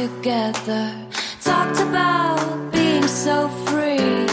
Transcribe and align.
together. 0.00 0.94
Talked 1.44 1.78
about 1.80 2.70
being 2.72 3.06
so 3.06 3.48
free. 3.66 4.26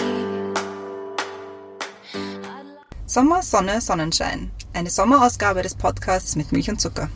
Sommer, 3.06 3.42
Sonne, 3.42 3.82
Sonnenschein. 3.82 4.52
Eine 4.74 4.90
Sommerausgabe 4.90 5.64
des 5.64 5.76
Podcasts 5.76 6.36
mit 6.38 6.52
Milch 6.54 6.70
und 6.70 6.80
Zucker. 6.80 7.10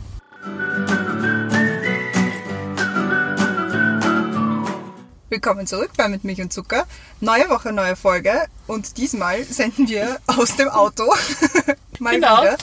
Willkommen 5.30 5.66
zurück 5.66 5.92
bei 5.96 6.08
Mit 6.08 6.24
Milch 6.24 6.42
und 6.42 6.52
Zucker. 6.52 6.86
Neue 7.20 7.48
Woche, 7.48 7.72
neue 7.72 7.96
Folge. 7.96 8.32
Und 8.66 8.98
diesmal 8.98 9.44
senden 9.44 9.88
wir 9.88 10.18
aus 10.26 10.56
dem 10.56 10.68
Auto. 10.68 11.10
Mal 12.02 12.14
Genau. 12.16 12.42
wieder. 12.42 12.56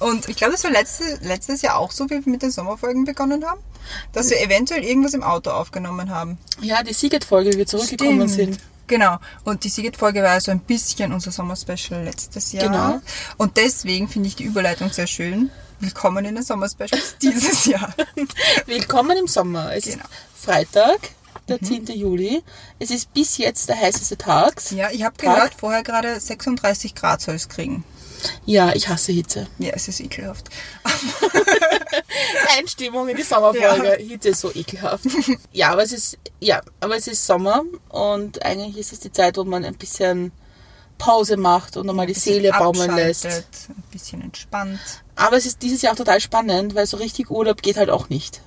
Und 0.00 0.28
ich 0.28 0.36
glaube, 0.36 0.52
das 0.52 0.64
war 0.64 0.70
letzte, 0.70 1.04
letztes 1.22 1.62
Jahr 1.62 1.78
auch 1.78 1.92
so, 1.92 2.06
wie 2.10 2.24
wir 2.24 2.32
mit 2.32 2.42
den 2.42 2.50
Sommerfolgen 2.50 3.04
begonnen 3.04 3.44
haben. 3.46 3.60
Dass 4.12 4.30
wir 4.30 4.40
eventuell 4.40 4.84
irgendwas 4.84 5.14
im 5.14 5.22
Auto 5.22 5.50
aufgenommen 5.50 6.10
haben. 6.10 6.38
Ja, 6.60 6.82
die 6.82 6.92
Siget-Folge, 6.92 7.52
wie 7.54 7.58
wir 7.58 7.66
zurückgekommen 7.66 8.28
Stimmt. 8.28 8.54
sind. 8.54 8.60
Genau. 8.86 9.18
Und 9.44 9.64
die 9.64 9.68
Siget-Folge 9.68 10.22
war 10.22 10.40
so 10.40 10.50
ein 10.50 10.60
bisschen 10.60 11.12
unser 11.12 11.30
Sommer-Special 11.30 12.02
letztes 12.04 12.52
Jahr. 12.52 12.66
Genau. 12.68 13.00
Und 13.36 13.56
deswegen 13.56 14.08
finde 14.08 14.28
ich 14.28 14.36
die 14.36 14.44
Überleitung 14.44 14.90
sehr 14.90 15.06
schön. 15.06 15.50
Willkommen 15.78 16.24
in 16.24 16.34
den 16.34 16.44
Sommer-Specials 16.44 17.16
dieses 17.22 17.64
Jahr. 17.66 17.94
Willkommen 18.66 19.16
im 19.16 19.26
Sommer. 19.28 19.74
Es 19.74 19.84
Genau. 19.84 19.96
ist 20.04 20.44
Freitag, 20.44 20.98
der 21.48 21.60
10. 21.62 21.86
Juli. 21.86 22.42
Es 22.78 22.90
ist 22.90 23.12
bis 23.14 23.38
jetzt 23.38 23.68
der 23.68 23.80
heißeste 23.80 24.18
Tag. 24.18 24.60
Ja, 24.72 24.90
ich 24.90 25.04
habe 25.04 25.16
gehört, 25.16 25.54
vorher 25.58 25.82
gerade 25.82 26.18
36 26.20 26.94
Grad 26.94 27.20
soll 27.22 27.36
es 27.36 27.48
kriegen. 27.48 27.84
Ja, 28.44 28.72
ich 28.74 28.88
hasse 28.88 29.12
Hitze. 29.12 29.46
Ja, 29.58 29.70
es 29.74 29.88
ist 29.88 30.00
ekelhaft. 30.00 30.48
Einstimmung 32.58 33.08
in 33.08 33.16
die 33.16 33.22
Sommerfolge. 33.22 33.96
Hitze 34.02 34.30
ist 34.30 34.40
so 34.40 34.52
ekelhaft. 34.54 35.04
Ja, 35.52 35.70
aber 35.72 35.82
es 35.82 35.92
ist, 35.92 36.18
ja, 36.40 36.60
aber 36.80 36.96
es 36.96 37.06
ist 37.06 37.26
Sommer 37.26 37.62
und 37.88 38.44
eigentlich 38.44 38.76
ist 38.78 38.92
es 38.92 39.00
die 39.00 39.12
Zeit, 39.12 39.36
wo 39.36 39.44
man 39.44 39.64
ein 39.64 39.76
bisschen 39.76 40.32
Pause 40.98 41.36
macht 41.36 41.76
und 41.76 41.86
nochmal 41.86 42.06
die 42.06 42.14
Seele 42.14 42.50
baumeln 42.50 42.94
lässt. 42.94 43.26
Ein 43.26 43.82
bisschen 43.90 44.22
entspannt. 44.22 44.80
Aber 45.16 45.36
es 45.36 45.46
ist 45.46 45.62
dieses 45.62 45.82
Jahr 45.82 45.94
auch 45.94 45.98
total 45.98 46.20
spannend, 46.20 46.74
weil 46.74 46.86
so 46.86 46.98
richtig 46.98 47.30
Urlaub 47.30 47.62
geht 47.62 47.76
halt 47.76 47.90
auch 47.90 48.08
nicht. 48.08 48.40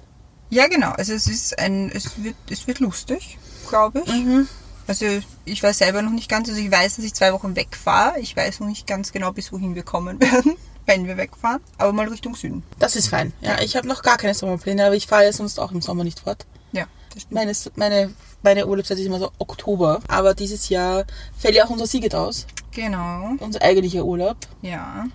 Ja, 0.49 0.67
genau. 0.67 0.91
Also 0.91 1.13
es 1.13 1.27
ist 1.27 1.57
ein, 1.57 1.91
es 1.91 2.23
wird, 2.23 2.35
es 2.49 2.67
wird 2.67 2.79
lustig, 2.79 3.39
glaube 3.69 4.03
ich. 4.05 4.13
Mhm. 4.13 4.47
Also 4.87 5.05
ich 5.45 5.63
weiß 5.63 5.77
selber 5.77 6.01
noch 6.01 6.11
nicht 6.11 6.29
ganz. 6.29 6.49
Also 6.49 6.59
ich 6.59 6.71
weiß, 6.71 6.97
dass 6.97 7.05
ich 7.05 7.13
zwei 7.13 7.31
Wochen 7.33 7.55
wegfahre. 7.55 8.19
Ich 8.19 8.35
weiß 8.35 8.59
noch 8.59 8.67
nicht 8.67 8.85
ganz 8.87 9.11
genau, 9.11 9.31
bis 9.31 9.51
wohin 9.51 9.75
wir 9.75 9.83
kommen 9.83 10.19
werden, 10.21 10.55
wenn 10.85 11.07
wir 11.07 11.17
wegfahren. 11.17 11.61
Aber 11.77 11.93
mal 11.93 12.07
Richtung 12.07 12.35
Süden. 12.35 12.63
Das 12.79 12.95
ist 12.95 13.07
fein. 13.07 13.33
Ja, 13.41 13.61
ich 13.61 13.75
habe 13.75 13.87
noch 13.87 14.01
gar 14.01 14.17
keine 14.17 14.33
Sommerpläne, 14.33 14.85
aber 14.85 14.95
ich 14.95 15.07
fahre 15.07 15.23
ja 15.25 15.31
sonst 15.33 15.59
auch 15.59 15.71
im 15.71 15.81
Sommer 15.81 16.03
nicht 16.03 16.19
fort. 16.19 16.45
Ja. 16.73 16.85
Meine, 17.29 17.53
meine, 17.75 18.11
meine 18.41 18.65
Urlaubszeit 18.67 18.97
ist 18.97 19.05
immer 19.05 19.19
so 19.19 19.31
Oktober. 19.37 19.99
Aber 20.07 20.33
dieses 20.33 20.69
Jahr 20.69 21.05
fällt 21.37 21.55
ja 21.55 21.65
auch 21.65 21.69
unser 21.69 21.85
Siget 21.87 22.15
aus. 22.15 22.47
Genau. 22.71 23.33
Unser 23.39 23.61
eigentlicher 23.61 24.03
Urlaub. 24.03 24.35
Ja. 24.63 25.05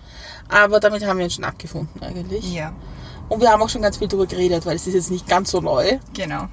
Aber 0.47 0.79
damit 0.79 1.05
haben 1.05 1.17
wir 1.17 1.25
uns 1.25 1.35
schon 1.35 1.43
abgefunden 1.43 2.01
eigentlich. 2.01 2.53
Ja, 2.53 2.73
Und 3.27 3.41
wir 3.41 3.49
haben 3.51 3.61
auch 3.61 3.69
schon 3.69 3.81
ganz 3.81 3.97
viel 3.97 4.07
darüber 4.07 4.25
geredet, 4.25 4.65
weil 4.65 4.77
es 4.77 4.87
ist 4.87 4.93
jetzt 4.93 5.11
nicht 5.11 5.27
ganz 5.27 5.51
so 5.51 5.59
neu. 5.61 5.99
genau. 6.13 6.47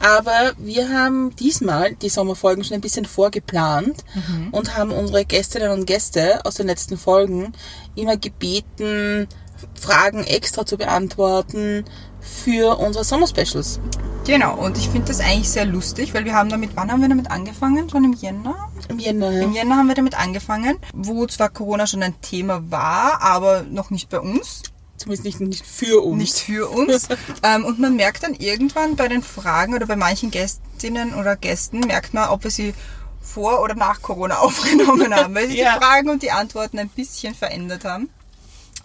Aber 0.00 0.52
wir 0.58 0.88
haben 0.90 1.34
diesmal 1.36 1.94
die 1.94 2.08
Sommerfolgen 2.08 2.64
schon 2.64 2.74
ein 2.74 2.80
bisschen 2.80 3.04
vorgeplant 3.04 4.04
und 4.52 4.76
haben 4.76 4.92
unsere 4.92 5.24
Gästinnen 5.24 5.70
und 5.70 5.86
Gäste 5.86 6.44
aus 6.44 6.56
den 6.56 6.66
letzten 6.66 6.96
Folgen 6.96 7.52
immer 7.94 8.16
gebeten, 8.16 9.28
Fragen 9.74 10.24
extra 10.24 10.64
zu 10.64 10.76
beantworten 10.76 11.84
für 12.20 12.78
unsere 12.78 13.04
Sommerspecials. 13.04 13.80
Genau. 14.26 14.56
Und 14.56 14.76
ich 14.76 14.88
finde 14.88 15.08
das 15.08 15.20
eigentlich 15.20 15.48
sehr 15.48 15.64
lustig, 15.64 16.12
weil 16.12 16.24
wir 16.24 16.34
haben 16.34 16.50
damit, 16.50 16.70
wann 16.74 16.92
haben 16.92 17.00
wir 17.00 17.08
damit 17.08 17.30
angefangen? 17.30 17.88
Schon 17.88 18.04
im 18.04 18.12
Jänner? 18.12 18.68
Im 18.88 18.98
Jänner. 18.98 19.30
Im 19.40 19.52
Jänner 19.52 19.76
haben 19.76 19.88
wir 19.88 19.94
damit 19.94 20.18
angefangen, 20.18 20.76
wo 20.92 21.26
zwar 21.26 21.48
Corona 21.48 21.86
schon 21.86 22.02
ein 22.02 22.20
Thema 22.20 22.70
war, 22.70 23.22
aber 23.22 23.62
noch 23.62 23.90
nicht 23.90 24.10
bei 24.10 24.20
uns. 24.20 24.62
Zumindest 24.98 25.24
nicht, 25.24 25.40
nicht 25.40 25.64
für 25.66 26.02
uns. 26.04 26.18
nicht 26.18 26.38
für 26.38 26.68
uns. 26.68 27.08
ähm, 27.42 27.64
und 27.64 27.78
man 27.78 27.96
merkt 27.96 28.22
dann 28.24 28.34
irgendwann 28.34 28.96
bei 28.96 29.08
den 29.08 29.22
Fragen 29.22 29.74
oder 29.74 29.86
bei 29.86 29.96
manchen 29.96 30.30
Gästinnen 30.30 31.14
oder 31.14 31.36
Gästen, 31.36 31.80
merkt 31.80 32.12
man, 32.14 32.28
ob 32.28 32.44
wir 32.44 32.50
sie 32.50 32.74
vor 33.22 33.62
oder 33.62 33.74
nach 33.74 34.02
Corona 34.02 34.38
aufgenommen 34.40 35.14
haben, 35.14 35.34
weil 35.34 35.46
sich 35.48 35.58
Ja. 35.58 35.74
die 35.78 35.84
Fragen 35.84 36.08
und 36.10 36.22
die 36.22 36.30
Antworten 36.32 36.78
ein 36.78 36.88
bisschen 36.88 37.34
verändert 37.34 37.84
haben. 37.84 38.10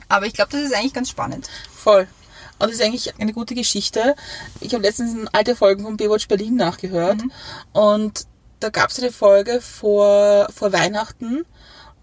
Aber 0.07 0.25
ich 0.27 0.33
glaube, 0.33 0.51
das 0.51 0.61
ist 0.61 0.75
eigentlich 0.75 0.93
ganz 0.93 1.09
spannend. 1.09 1.49
Voll. 1.75 2.07
Und 2.59 2.67
das 2.69 2.73
ist 2.73 2.81
eigentlich 2.83 3.13
eine 3.19 3.33
gute 3.33 3.55
Geschichte. 3.55 4.15
Ich 4.59 4.73
habe 4.73 4.83
letztens 4.83 5.17
eine 5.17 5.33
alte 5.33 5.55
Folge 5.55 5.83
von 5.83 5.97
Baywatch 5.97 6.27
Berlin 6.27 6.55
nachgehört. 6.55 7.21
Und 7.73 8.25
da 8.59 8.69
gab 8.69 8.89
es 8.91 8.99
eine 8.99 9.11
Folge 9.11 9.59
vor, 9.59 10.47
vor 10.55 10.71
Weihnachten, 10.71 11.45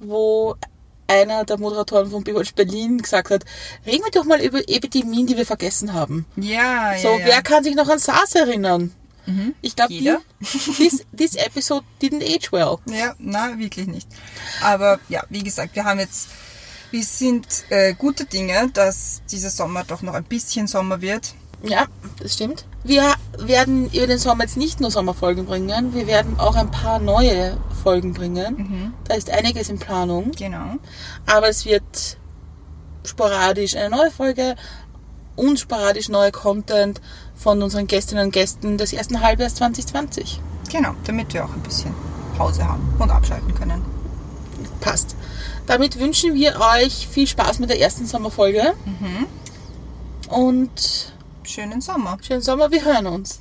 wo 0.00 0.56
einer 1.10 1.44
der 1.44 1.58
Moderatoren 1.58 2.10
von 2.10 2.22
Baywatch 2.24 2.54
Berlin 2.54 2.98
gesagt 2.98 3.30
hat, 3.30 3.44
reden 3.86 4.04
wir 4.04 4.10
doch 4.12 4.24
mal 4.24 4.40
über 4.40 4.60
Epidemien, 4.68 5.26
die 5.26 5.36
wir 5.36 5.46
vergessen 5.46 5.92
haben. 5.92 6.24
Ja, 6.36 6.94
So, 6.98 7.08
ja, 7.08 7.18
ja. 7.18 7.26
wer 7.26 7.42
kann 7.42 7.64
sich 7.64 7.74
noch 7.74 7.88
an 7.88 7.98
SARS 7.98 8.34
erinnern? 8.34 8.92
Ich 9.62 9.76
glaube, 9.76 9.94
this, 10.76 11.04
this 11.16 11.36
episode 11.36 11.84
didn't 12.02 12.22
age 12.24 12.50
well. 12.50 12.78
Ja, 12.86 13.14
na, 13.18 13.56
wirklich 13.58 13.86
nicht. 13.86 14.08
Aber 14.60 14.98
ja, 15.08 15.22
wie 15.28 15.44
gesagt, 15.44 15.76
wir 15.76 15.84
haben 15.84 16.00
jetzt, 16.00 16.28
wir 16.90 17.04
sind 17.04 17.46
äh, 17.68 17.94
gute 17.94 18.24
Dinge, 18.24 18.70
dass 18.72 19.22
dieser 19.30 19.50
Sommer 19.50 19.84
doch 19.84 20.02
noch 20.02 20.14
ein 20.14 20.24
bisschen 20.24 20.66
Sommer 20.66 21.00
wird. 21.00 21.34
Ja, 21.62 21.86
das 22.22 22.34
stimmt. 22.34 22.64
Wir 22.84 23.12
werden 23.38 23.90
über 23.92 24.06
den 24.06 24.18
Sommer 24.18 24.44
jetzt 24.44 24.56
nicht 24.56 24.80
nur 24.80 24.90
Sommerfolgen 24.90 25.44
bringen, 25.46 25.92
wir 25.94 26.06
werden 26.06 26.38
auch 26.40 26.54
ein 26.56 26.70
paar 26.70 26.98
neue 26.98 27.56
Folgen 27.82 28.14
bringen. 28.14 28.94
Da 29.04 29.14
ist 29.14 29.30
einiges 29.30 29.68
in 29.68 29.78
Planung, 29.78 30.30
Genau. 30.32 30.76
aber 31.26 31.48
es 31.48 31.64
wird 31.66 32.16
sporadisch 33.04 33.76
eine 33.76 33.90
neue 33.90 34.10
Folge 34.10 34.56
und 35.36 35.58
sporadisch 35.58 36.08
neue 36.08 36.32
Content 36.32 37.00
von 37.34 37.62
unseren 37.62 37.86
Gästinnen 37.86 38.26
und 38.26 38.32
Gästen 38.32 38.76
des 38.78 38.92
ersten 38.92 39.20
Halbjahres 39.20 39.54
2020. 39.56 40.40
Genau, 40.70 40.94
damit 41.04 41.32
wir 41.34 41.44
auch 41.44 41.52
ein 41.54 41.60
bisschen 41.62 41.94
Pause 42.36 42.66
haben 42.66 42.94
und 42.98 43.10
abschalten 43.10 43.54
können. 43.54 43.82
Passt. 44.80 45.14
Damit 45.66 45.98
wünschen 45.98 46.34
wir 46.34 46.58
euch 46.76 47.06
viel 47.08 47.26
Spaß 47.26 47.58
mit 47.58 47.70
der 47.70 47.80
ersten 47.80 48.06
Sommerfolge 48.06 48.72
und 50.28 51.12
Schönen 51.44 51.80
Sommer. 51.80 52.18
schönen 52.22 52.42
Sommer, 52.42 52.70
wir 52.70 52.84
hören 52.84 53.06
uns. 53.06 53.40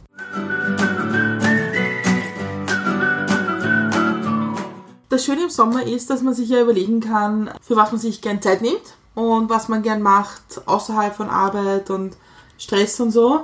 Das 5.10 5.26
Schöne 5.26 5.44
im 5.44 5.50
Sommer 5.50 5.84
ist, 5.84 6.10
dass 6.10 6.22
man 6.22 6.34
sich 6.34 6.50
ja 6.50 6.62
überlegen 6.62 7.02
kann, 7.02 7.52
für 7.62 7.76
was 7.76 7.92
man 7.92 8.00
sich 8.00 8.22
gern 8.22 8.42
Zeit 8.42 8.62
nimmt 8.62 8.82
und 9.16 9.50
was 9.50 9.68
man 9.68 9.84
gern 9.84 10.02
macht 10.02 10.62
außerhalb 10.66 11.16
von 11.16 11.30
Arbeit 11.30 11.90
und 11.90 12.16
Stress 12.58 13.00
und 13.00 13.12
so. 13.12 13.44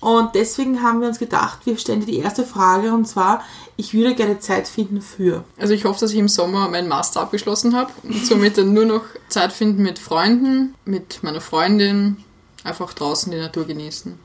Und 0.00 0.34
deswegen 0.34 0.82
haben 0.82 1.00
wir 1.00 1.08
uns 1.08 1.20
gedacht, 1.20 1.60
wir 1.64 1.78
stellen 1.78 2.00
dir 2.00 2.06
die 2.06 2.18
erste 2.18 2.44
Frage 2.44 2.92
und 2.92 3.06
zwar, 3.06 3.42
ich 3.76 3.94
würde 3.94 4.16
gerne 4.16 4.40
Zeit 4.40 4.66
finden 4.66 5.00
für. 5.00 5.44
Also 5.58 5.74
ich 5.74 5.84
hoffe, 5.84 6.00
dass 6.00 6.10
ich 6.10 6.18
im 6.18 6.28
Sommer 6.28 6.68
meinen 6.68 6.88
Master 6.88 7.20
abgeschlossen 7.20 7.76
habe 7.76 7.92
und 8.02 8.26
somit 8.26 8.58
dann 8.58 8.72
nur 8.72 8.84
noch 8.84 9.04
Zeit 9.28 9.52
finden 9.52 9.82
mit 9.82 10.00
Freunden, 10.00 10.74
mit 10.84 11.22
meiner 11.22 11.40
Freundin, 11.40 12.16
einfach 12.64 12.92
draußen 12.94 13.30
die 13.32 13.38
Natur 13.38 13.66
genießen. 13.66 14.18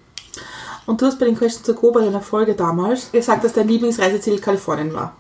Und 0.85 1.01
du 1.01 1.05
hast 1.05 1.19
bei 1.19 1.25
den 1.25 1.37
Questions 1.37 1.65
to 1.65 1.73
Go 1.73 1.91
bei 1.91 2.01
deiner 2.01 2.21
Folge 2.21 2.53
damals 2.53 3.11
gesagt, 3.11 3.43
dass 3.43 3.53
dein 3.53 3.67
Lieblingsreiseziel 3.67 4.39
Kalifornien 4.39 4.93
war. 4.93 5.17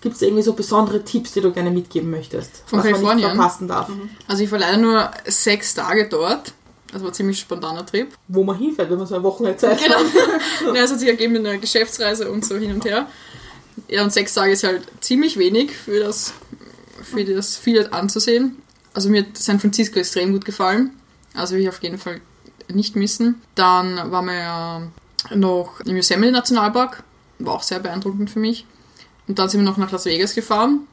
Gibt 0.00 0.14
es 0.16 0.22
irgendwie 0.22 0.42
so 0.42 0.52
besondere 0.52 1.02
Tipps, 1.04 1.32
die 1.32 1.40
du 1.40 1.50
gerne 1.52 1.70
mitgeben 1.70 2.10
möchtest? 2.10 2.62
Von 2.66 2.78
was 2.78 2.84
man 2.84 2.92
Kalifornien? 2.92 3.26
nicht 3.26 3.34
verpassen 3.36 3.66
darf. 3.68 3.90
Also 4.28 4.44
ich 4.44 4.52
war 4.52 4.58
leider 4.58 4.76
nur 4.76 5.10
sechs 5.26 5.74
Tage 5.74 6.08
dort. 6.08 6.52
Das 6.92 7.02
war 7.02 7.08
ein 7.10 7.14
ziemlich 7.14 7.38
spontaner 7.40 7.84
Trip. 7.84 8.08
Wo 8.28 8.44
man 8.44 8.56
hinfährt, 8.56 8.90
wenn 8.90 8.98
man 8.98 9.06
so 9.06 9.14
eine 9.16 9.24
Woche 9.24 9.56
Zeit 9.56 9.78
Genau. 9.82 9.96
hat. 9.96 10.04
Ja, 10.74 10.82
es 10.84 10.90
hat 10.92 10.98
sich 11.00 11.08
ergeben 11.08 11.32
mit 11.34 11.46
einer 11.46 11.58
Geschäftsreise 11.58 12.30
und 12.30 12.44
so 12.44 12.56
hin 12.56 12.72
und 12.72 12.84
her. 12.84 13.06
Ja, 13.88 14.04
und 14.04 14.12
sechs 14.12 14.34
Tage 14.34 14.52
ist 14.52 14.64
halt 14.64 14.82
ziemlich 15.00 15.38
wenig 15.38 15.72
für 15.76 16.00
das, 16.00 16.32
für 17.02 17.24
das 17.24 17.56
viel 17.56 17.88
anzusehen. 17.90 18.56
Also 18.94 19.08
mir 19.08 19.22
hat 19.22 19.36
San 19.36 19.60
Francisco 19.60 19.98
extrem 19.98 20.32
gut 20.32 20.44
gefallen. 20.44 20.90
Also 21.34 21.54
will 21.54 21.62
ich 21.62 21.68
auf 21.68 21.82
jeden 21.82 21.98
Fall 21.98 22.20
nicht 22.68 22.96
missen. 22.96 23.42
Dann 23.54 24.10
waren 24.10 24.26
wir 24.26 24.34
ja 24.34 24.82
noch 25.34 25.80
im 25.80 25.96
Yosemite 25.96 26.32
Nationalpark. 26.32 27.02
War 27.38 27.54
auch 27.54 27.62
sehr 27.62 27.80
beeindruckend 27.80 28.30
für 28.30 28.40
mich. 28.40 28.66
Und 29.26 29.38
dann 29.38 29.48
sind 29.48 29.60
wir 29.60 29.64
noch 29.64 29.76
nach 29.76 29.90
Las 29.90 30.06
Vegas 30.06 30.34
gefahren. 30.34 30.86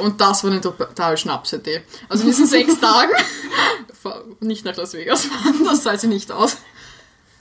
Und 0.00 0.20
das 0.20 0.42
war 0.42 0.50
eine 0.50 0.60
total 0.60 1.16
Schnapsidee. 1.16 1.82
Also 2.08 2.22
in 2.22 2.30
diesen 2.30 2.46
sechs 2.48 2.80
Tagen 2.80 3.12
nicht 4.40 4.64
nach 4.64 4.76
Las 4.76 4.94
Vegas 4.94 5.26
fahren, 5.26 5.64
das 5.64 5.82
zahlt 5.82 6.00
sich 6.00 6.10
nicht 6.10 6.32
aus. 6.32 6.56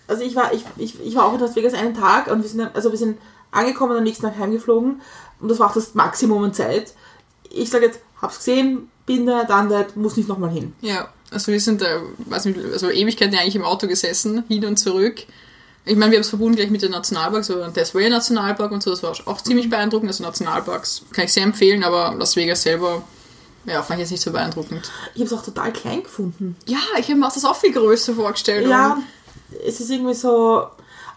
Also 0.07 0.23
ich 0.23 0.35
war, 0.35 0.53
ich, 0.53 0.63
ich, 0.77 0.99
ich 0.99 1.15
war 1.15 1.25
auch 1.25 1.33
in 1.33 1.39
Las 1.39 1.55
Vegas 1.55 1.73
einen 1.73 1.95
Tag 1.95 2.27
und 2.27 2.41
wir 2.41 2.49
sind, 2.49 2.75
also 2.75 2.91
wir 2.91 2.97
sind 2.97 3.17
angekommen 3.51 3.91
und 3.93 3.99
am 3.99 4.03
nächsten 4.03 4.23
Tag 4.23 4.37
heimgeflogen 4.37 5.01
und 5.39 5.47
das 5.49 5.59
war 5.59 5.69
auch 5.69 5.73
das 5.73 5.93
Maximum 5.93 6.43
an 6.43 6.53
Zeit. 6.53 6.93
Ich 7.53 7.69
sage 7.69 7.87
jetzt, 7.87 7.99
hab's 8.21 8.37
gesehen, 8.37 8.89
bin 9.05 9.25
da, 9.25 9.43
dann 9.43 9.69
da, 9.69 9.85
muss 9.95 10.17
nicht 10.17 10.29
nochmal 10.29 10.51
hin. 10.51 10.73
Ja, 10.81 11.09
also 11.31 11.51
wir 11.51 11.59
sind 11.59 11.81
da, 11.81 12.01
weiß 12.25 12.45
nicht, 12.45 12.59
also 12.71 12.89
Ewigkeiten 12.89 13.35
eigentlich 13.35 13.55
im 13.55 13.63
Auto 13.63 13.87
gesessen, 13.87 14.43
hin 14.47 14.65
und 14.65 14.77
zurück. 14.77 15.23
Ich 15.83 15.95
meine, 15.95 16.11
wir 16.11 16.17
haben 16.17 16.21
es 16.21 16.29
verbunden 16.29 16.55
gleich 16.55 16.69
mit 16.69 16.81
den 16.81 16.91
Nationalparks, 16.91 17.47
so 17.47 17.61
ein 17.61 17.73
Tasmania 17.73 18.09
Nationalpark 18.09 18.71
und 18.71 18.83
so, 18.83 18.91
das 18.91 19.01
war 19.01 19.15
auch 19.25 19.41
ziemlich 19.41 19.69
beeindruckend. 19.69 20.09
Also 20.09 20.23
Nationalparks 20.23 21.03
kann 21.11 21.25
ich 21.25 21.33
sehr 21.33 21.43
empfehlen, 21.43 21.83
aber 21.83 22.13
Las 22.15 22.35
Vegas 22.35 22.61
selber, 22.61 23.01
ja, 23.65 23.81
fand 23.81 23.99
ich 23.99 24.03
jetzt 24.03 24.11
nicht 24.11 24.21
so 24.21 24.31
beeindruckend. 24.31 24.91
Ich 25.15 25.21
habe 25.21 25.33
es 25.33 25.33
auch 25.33 25.43
total 25.43 25.73
klein 25.73 26.03
gefunden. 26.03 26.55
Ja, 26.67 26.79
ich 26.99 27.07
habe 27.07 27.15
mir 27.15 27.27
auch 27.27 27.33
das 27.33 27.45
auch 27.45 27.55
viel 27.55 27.73
größer 27.73 28.13
vorgestellt. 28.13 28.67
Ja, 28.67 28.99
es 29.65 29.79
ist 29.79 29.89
irgendwie 29.89 30.13
so, 30.13 30.67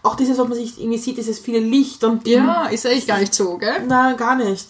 auch 0.01 0.15
dieses, 0.15 0.37
was 0.37 0.47
man 0.47 0.57
sich 0.57 0.79
irgendwie 0.79 0.97
sieht, 0.97 1.17
dieses 1.17 1.39
viele 1.39 1.59
Licht 1.59 2.03
und 2.03 2.27
ja, 2.27 2.65
ist 2.67 2.85
eigentlich 2.85 3.07
gar 3.07 3.19
nicht 3.19 3.33
so, 3.33 3.57
gell? 3.57 3.83
Na, 3.87 4.13
gar 4.13 4.35
nicht. 4.35 4.67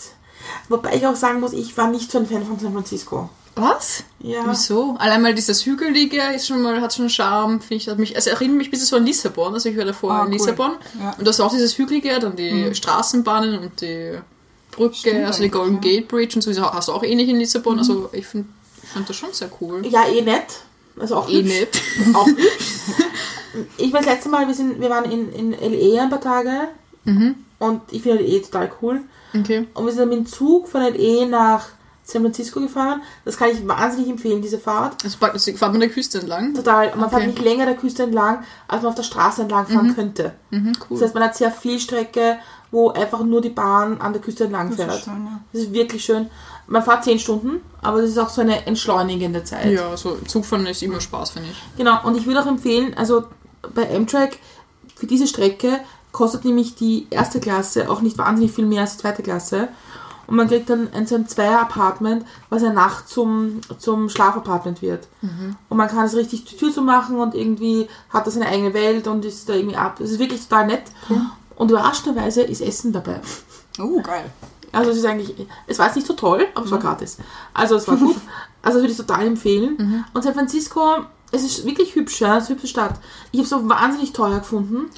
Wobei 0.70 0.96
ich 0.96 1.06
auch 1.06 1.16
sagen 1.16 1.40
muss, 1.40 1.54
ich 1.54 1.76
war 1.78 1.88
nicht 1.90 2.12
so 2.12 2.18
ein 2.20 2.26
Fan 2.28 2.46
von 2.46 2.60
San 2.60 2.74
Francisco. 2.74 3.30
Was? 3.56 4.04
Ja. 4.20 4.44
Wieso? 4.48 4.96
Allein 5.00 5.22
mal 5.22 5.34
dieses 5.34 5.66
Hügelige 5.66 6.22
ist 6.36 6.48
schon 6.48 6.62
mal, 6.62 6.82
hat 6.82 6.94
schon 6.94 7.10
Charme, 7.10 7.62
finde 7.62 7.76
ich. 7.76 7.88
Hat 7.88 7.98
mich, 8.00 8.16
also 8.16 8.30
erinnert 8.32 8.58
mich 8.58 8.68
ein 8.68 8.72
bisschen 8.72 8.88
so 8.88 8.96
an 8.98 9.06
Lissabon. 9.06 9.54
Also 9.54 9.70
ich 9.70 9.78
war 9.78 9.86
davor 9.86 10.12
Ah, 10.12 10.20
in 10.22 10.26
cool. 10.28 10.34
Lissabon. 10.34 10.72
Ja. 11.00 11.16
Und 11.18 11.26
das 11.26 11.40
war 11.40 11.46
auch 11.46 11.52
dieses 11.54 11.78
Hügelige, 11.78 12.20
dann 12.20 12.36
die 12.36 12.76
Straßenbahnen 12.76 13.60
und 13.60 13.80
die 13.80 14.18
Brücke, 14.72 14.96
Stimmt 14.96 15.26
also 15.26 15.42
die 15.42 15.50
Golden 15.50 15.76
eigentlich, 15.78 15.94
Gate 16.00 16.08
Bridge 16.10 16.36
und 16.36 16.42
so 16.42 16.62
hast 16.62 16.90
du 16.90 16.92
auch 16.92 17.04
ähnlich 17.04 17.30
in 17.30 17.38
Lissabon. 17.38 17.80
Also 17.80 18.10
ich 18.12 18.28
finde 18.28 18.50
find 18.94 19.08
das 19.10 19.16
schon 19.16 19.32
sehr 19.32 19.50
cool. 19.62 19.86
Ja, 19.88 20.06
eh 20.06 20.22
nett. 20.22 20.48
Also 21.00 21.16
auch 21.16 21.30
Eh 21.30 21.42
hübsch. 21.42 21.48
nett. 21.60 21.82
Auch 22.14 22.28
hübsch. 22.28 22.42
Ich 23.78 23.94
war 23.94 24.02
das 24.02 24.10
letzte 24.10 24.28
Mal, 24.28 24.46
wir, 24.48 24.54
sind, 24.54 24.82
wir 24.82 24.90
waren 24.90 25.10
in, 25.10 25.32
in 25.32 25.52
LE 25.52 26.02
ein 26.02 26.10
paar 26.10 26.20
Tage 26.20 26.68
und 27.60 27.82
ich 27.92 28.02
finde 28.02 28.24
LE 28.24 28.42
total 28.42 28.72
cool. 28.82 29.02
Okay. 29.38 29.68
Und 29.74 29.86
wir 29.86 29.94
sind 29.94 30.10
mit 30.10 30.18
dem 30.20 30.26
Zug 30.26 30.68
von 30.68 30.82
LE 30.82 31.26
nach 31.28 31.66
San 32.04 32.22
Francisco 32.22 32.60
gefahren. 32.60 33.02
Das 33.26 33.36
kann 33.38 33.50
ich 33.50 33.68
wahnsinnig 33.68 34.10
empfehlen, 34.12 34.42
diese 34.42 34.60
Fahrt. 34.60 35.04
Also 35.04 35.18
fahrt 35.18 35.72
man 35.72 35.80
der 35.80 35.90
Küste 35.90 36.20
entlang. 36.20 36.54
Total. 36.54 36.96
Man 36.96 37.10
fährt 37.10 37.24
Okay. 37.24 37.32
nicht 37.32 37.42
länger 37.42 37.66
der 37.66 37.76
Küste 37.76 38.04
entlang, 38.04 38.44
als 38.68 38.84
man 38.84 38.90
auf 38.90 38.96
der 38.96 39.04
Straße 39.04 39.42
entlang 39.42 39.66
fahren 39.66 39.96
könnte. 39.96 40.34
Mhm, 40.52 40.74
cool. 40.90 40.98
Das 40.98 41.02
heißt, 41.02 41.14
man 41.16 41.24
hat 41.24 41.36
sehr 41.36 41.52
viel 41.52 41.80
Strecke, 41.80 42.38
wo 42.72 42.90
einfach 42.92 43.24
nur 43.24 43.42
die 43.42 43.50
Bahn 43.50 44.00
an 44.02 44.14
der 44.14 44.22
Küste 44.22 44.44
entlang 44.44 44.68
Das 44.70 44.76
fährt. 44.78 44.92
ist 44.94 45.04
schön, 45.06 45.26
ja. 45.26 45.40
Das 45.52 45.62
ist 45.64 45.74
wirklich 45.74 46.06
schön. 46.06 46.30
Man 46.68 46.84
fährt 46.84 47.04
10 47.04 47.18
Stunden, 47.20 47.62
aber 47.82 48.02
das 48.02 48.12
ist 48.12 48.18
auch 48.20 48.30
so 48.30 48.42
eine 48.42 48.66
entschleunigende 48.68 49.44
Zeit. 49.44 49.72
ja, 49.72 49.96
so 49.98 50.18
Zugfahren 50.28 50.66
ist 50.68 50.84
immer 50.84 51.02
Spaß, 51.02 51.32
finde 51.32 51.50
ich. 51.52 51.58
Genau, 51.78 52.04
und 52.04 52.16
ich 52.18 52.26
würde 52.28 52.42
auch 52.42 52.48
empfehlen, 52.48 52.94
also 52.96 53.24
bei 53.74 53.94
Amtrak, 53.96 54.38
für 54.96 55.08
diese 55.08 55.28
Strecke 55.28 55.80
kostet 56.16 56.46
nämlich 56.46 56.76
die 56.76 57.08
erste 57.10 57.42
Klasse 57.42 57.92
auch 57.92 58.00
nicht 58.00 58.18
wahnsinnig 58.18 58.54
viel 58.54 58.66
mehr 58.66 58.82
als 58.82 58.94
die 58.94 59.02
zweite 59.02 59.22
Klasse. 59.22 59.68
Und 60.28 60.38
man 60.38 60.48
kriegt 60.48 60.70
dann 60.70 60.88
ein, 60.94 61.06
so 61.06 61.16
ein 61.16 61.28
Zweier-Apartment, 61.28 62.26
was 62.50 62.64
eine 62.64 62.74
Nacht 62.74 63.10
zum, 63.10 63.60
zum 63.80 64.08
Schlafapartment 64.08 64.82
wird. 64.82 65.10
Und 65.70 65.78
man 65.78 65.90
kann 65.90 66.06
es 66.06 66.16
richtig 66.16 66.46
die 66.46 66.56
Tür 66.56 66.72
zu 66.72 66.82
machen 66.82 67.18
und 67.20 67.36
irgendwie 67.36 67.90
hat 68.10 68.26
das 68.26 68.36
seine 68.36 68.48
eigene 68.48 68.74
Welt 68.74 69.10
und 69.10 69.26
ist 69.26 69.50
da 69.50 69.54
irgendwie 69.56 69.76
ab. 69.76 69.98
Das 70.00 70.10
ist 70.10 70.20
wirklich 70.20 70.42
total 70.48 70.68
nett. 70.68 70.84
Und 71.58 71.70
überraschenderweise 71.70 72.44
ist 72.44 72.62
Essen 72.62 72.94
dabei. 72.94 73.20
Oh, 73.78 74.02
geil. 74.02 74.32
Also 74.72 74.92
es 74.92 74.98
ist 74.98 75.06
eigentlich, 75.06 75.36
es 75.68 75.80
war 75.80 75.88
jetzt 75.88 75.96
nicht 75.96 76.08
so 76.08 76.14
toll, 76.14 76.48
aber 76.56 76.66
es 76.66 76.72
war 76.72 76.80
gratis. 76.80 77.18
Also 77.54 77.76
es 77.76 77.88
war 77.90 77.98
gut. 77.98 78.16
Also 78.62 78.78
das 78.80 78.84
würde 78.84 78.92
ich 78.94 78.98
total 78.98 79.28
empfehlen. 79.28 80.06
Und 80.14 80.24
San 80.24 80.34
Francisco, 80.34 81.06
es 81.32 81.44
ist 81.44 81.66
wirklich 81.66 81.94
hübsch, 81.94 82.22
ja, 82.22 82.38
es 82.38 82.46
ist 82.46 82.50
eine 82.50 82.56
hübsche 82.56 82.68
Stadt. 82.68 82.96
Ich 83.32 83.40
habe 83.40 83.44
es 83.44 83.50
so 83.50 83.68
wahnsinnig 83.70 84.14
teuer 84.14 84.40
gefunden. 84.40 84.90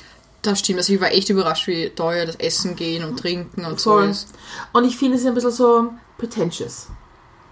Das 0.47 0.59
stimmt. 0.59 0.79
Also 0.79 0.94
ich 0.94 1.01
war 1.01 1.11
echt 1.11 1.29
überrascht, 1.29 1.67
wie 1.67 1.89
teuer 1.89 2.25
das 2.25 2.35
Essen 2.38 2.75
gehen 2.75 3.03
und 3.03 3.17
trinken 3.19 3.65
und 3.65 3.79
so 3.79 3.91
Voll. 3.91 4.09
ist. 4.09 4.29
Und 4.73 4.85
ich 4.85 4.97
finde 4.97 5.15
es 5.15 5.21
ist 5.21 5.27
ein 5.27 5.33
bisschen 5.33 5.51
so 5.51 5.94
pretentious. 6.17 6.88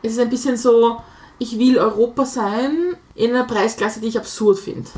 Es 0.01 0.13
ist 0.13 0.19
ein 0.19 0.29
bisschen 0.29 0.55
so, 0.55 1.01
ich 1.39 1.57
will 1.59 1.77
Europa 1.77 2.25
sein 2.25 2.95
in 3.15 3.31
einer 3.31 3.43
Preisklasse, 3.43 3.99
die 3.99 4.07
ich 4.07 4.17
absurd 4.17 4.59
finde. 4.59 4.89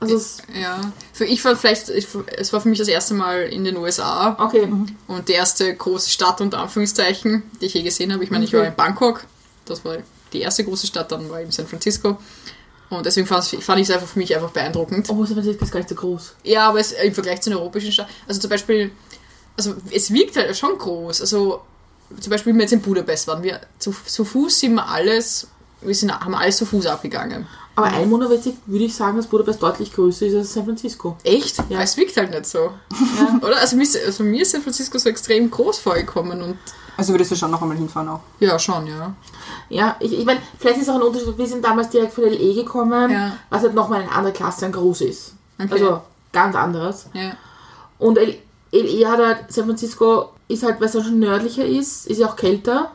Also 0.00 0.16
es, 0.16 0.38
Ja. 0.60 0.80
Für 1.12 1.24
ich 1.24 1.44
war 1.44 1.54
vielleicht, 1.56 1.88
ich, 1.90 2.08
es 2.36 2.52
war 2.52 2.60
für 2.60 2.68
mich 2.68 2.78
das 2.78 2.88
erste 2.88 3.14
Mal 3.14 3.42
in 3.42 3.64
den 3.64 3.76
USA 3.76 4.36
okay. 4.44 4.68
und 5.06 5.28
die 5.28 5.32
erste 5.32 5.74
große 5.74 6.10
Stadt 6.10 6.40
unter 6.40 6.58
Anführungszeichen, 6.58 7.42
die 7.60 7.66
ich 7.66 7.74
je 7.74 7.82
gesehen 7.82 8.12
habe. 8.12 8.24
Ich 8.24 8.30
meine, 8.30 8.44
ich 8.44 8.50
Okay. 8.50 8.62
war 8.62 8.66
in 8.68 8.74
Bangkok. 8.74 9.24
Das 9.66 9.84
war 9.84 9.98
die 10.32 10.40
erste 10.40 10.64
große 10.64 10.86
Stadt, 10.86 11.12
dann 11.12 11.28
war 11.30 11.40
ich 11.40 11.46
in 11.46 11.52
San 11.52 11.66
Francisco. 11.66 12.16
Und 12.88 13.04
deswegen 13.04 13.26
fand, 13.26 13.52
ich 13.52 13.68
es 13.68 13.90
einfach 13.90 14.06
für 14.06 14.18
mich 14.18 14.34
einfach 14.34 14.50
beeindruckend. 14.50 15.08
Oh, 15.10 15.24
San 15.24 15.34
Francisco 15.34 15.64
ist 15.64 15.72
gar 15.72 15.80
nicht 15.80 15.88
so 15.88 15.94
groß. 15.94 16.36
Ja, 16.44 16.68
aber 16.68 16.78
es, 16.78 16.92
im 16.92 17.14
Vergleich 17.14 17.40
zu 17.40 17.50
einer 17.50 17.60
europäischen 17.60 17.92
Stadt, 17.92 18.08
also 18.28 18.40
zum 18.40 18.50
Beispiel, 18.50 18.92
also 19.56 19.74
es 19.90 20.12
wirkt 20.12 20.36
halt 20.36 20.56
schon 20.56 20.78
groß. 20.78 21.20
Also 21.20 21.62
zum 22.20 22.30
Beispiel, 22.30 22.52
wenn 22.52 22.58
wir 22.58 22.64
jetzt 22.64 22.72
in 22.72 22.82
Budapest 22.82 23.26
waren, 23.26 23.42
wir 23.42 23.60
zu, 23.78 23.94
zu 24.04 24.24
Fuß 24.24 24.60
sind 24.60 24.74
wir 24.74 24.88
alles, 24.88 25.48
wir 25.86 25.94
sind, 25.94 26.12
haben 26.12 26.34
alles 26.34 26.56
zu 26.58 26.66
Fuß 26.66 26.86
abgegangen. 26.86 27.46
Aber 27.74 27.86
einwohnermäßig 27.88 28.54
würde 28.66 28.84
ich 28.86 28.94
sagen, 28.96 29.16
dass 29.18 29.26
Budapest 29.26 29.62
deutlich 29.62 29.92
größer 29.92 30.26
ist 30.26 30.34
als 30.34 30.54
San 30.54 30.64
Francisco. 30.64 31.16
Echt? 31.24 31.58
Ja. 31.58 31.64
Ja. 31.68 31.80
Es 31.82 31.96
wirkt 31.96 32.16
halt 32.16 32.30
nicht 32.30 32.46
so. 32.46 32.70
Oder? 33.42 33.58
Also 33.58 33.76
mir, 33.76 33.82
ist, 33.82 33.98
also 34.04 34.24
mir 34.24 34.40
ist 34.42 34.52
San 34.52 34.62
Francisco 34.62 34.96
so 34.98 35.08
extrem 35.10 35.50
groß 35.50 35.78
vorgekommen 35.80 36.40
und 36.40 36.56
Also 36.96 37.12
würdest 37.12 37.32
du 37.32 37.36
schon 37.36 37.50
noch 37.50 37.60
einmal 37.60 37.76
hinfahren 37.76 38.08
auch? 38.08 38.20
ja, 38.40 38.58
schon, 38.58 38.86
ja. 38.86 39.14
Ja, 39.68 39.96
ich, 40.00 40.18
ich 40.18 40.24
meine, 40.24 40.40
vielleicht 40.58 40.78
ist 40.78 40.84
es 40.84 40.88
auch 40.88 40.94
ein 40.94 41.02
Unterschied. 41.02 41.36
Wir 41.36 41.46
sind 41.46 41.62
damals 41.64 41.90
direkt 41.90 42.14
von 42.14 42.24
LE 42.24 42.54
gekommen, 42.54 43.10
Ja. 43.10 43.32
was 43.50 43.62
halt 43.62 43.74
nochmal 43.74 44.00
eine 44.02 44.12
andere 44.12 44.32
Klasse 44.32 44.64
an 44.66 44.72
groß 44.72 45.02
ist. 45.02 45.34
Okay. 45.58 45.68
Also 45.72 46.00
ganz 46.32 46.54
anderes. 46.56 47.06
ja. 47.12 47.32
Und 47.98 48.18
LE 48.72 49.08
hat 49.10 49.18
halt, 49.18 49.52
San 49.52 49.64
Francisco 49.66 50.30
ist 50.48 50.62
halt, 50.62 50.78
weil 50.80 50.88
es 50.88 50.94
ja 50.94 51.02
schon 51.02 51.18
nördlicher 51.18 51.64
ist, 51.66 52.06
ist 52.06 52.18
ja 52.18 52.28
auch 52.28 52.36
kälter 52.36 52.90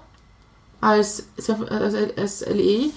als, 0.81 1.25
als, 1.37 1.95
als 2.17 2.45
LE. 2.47 2.89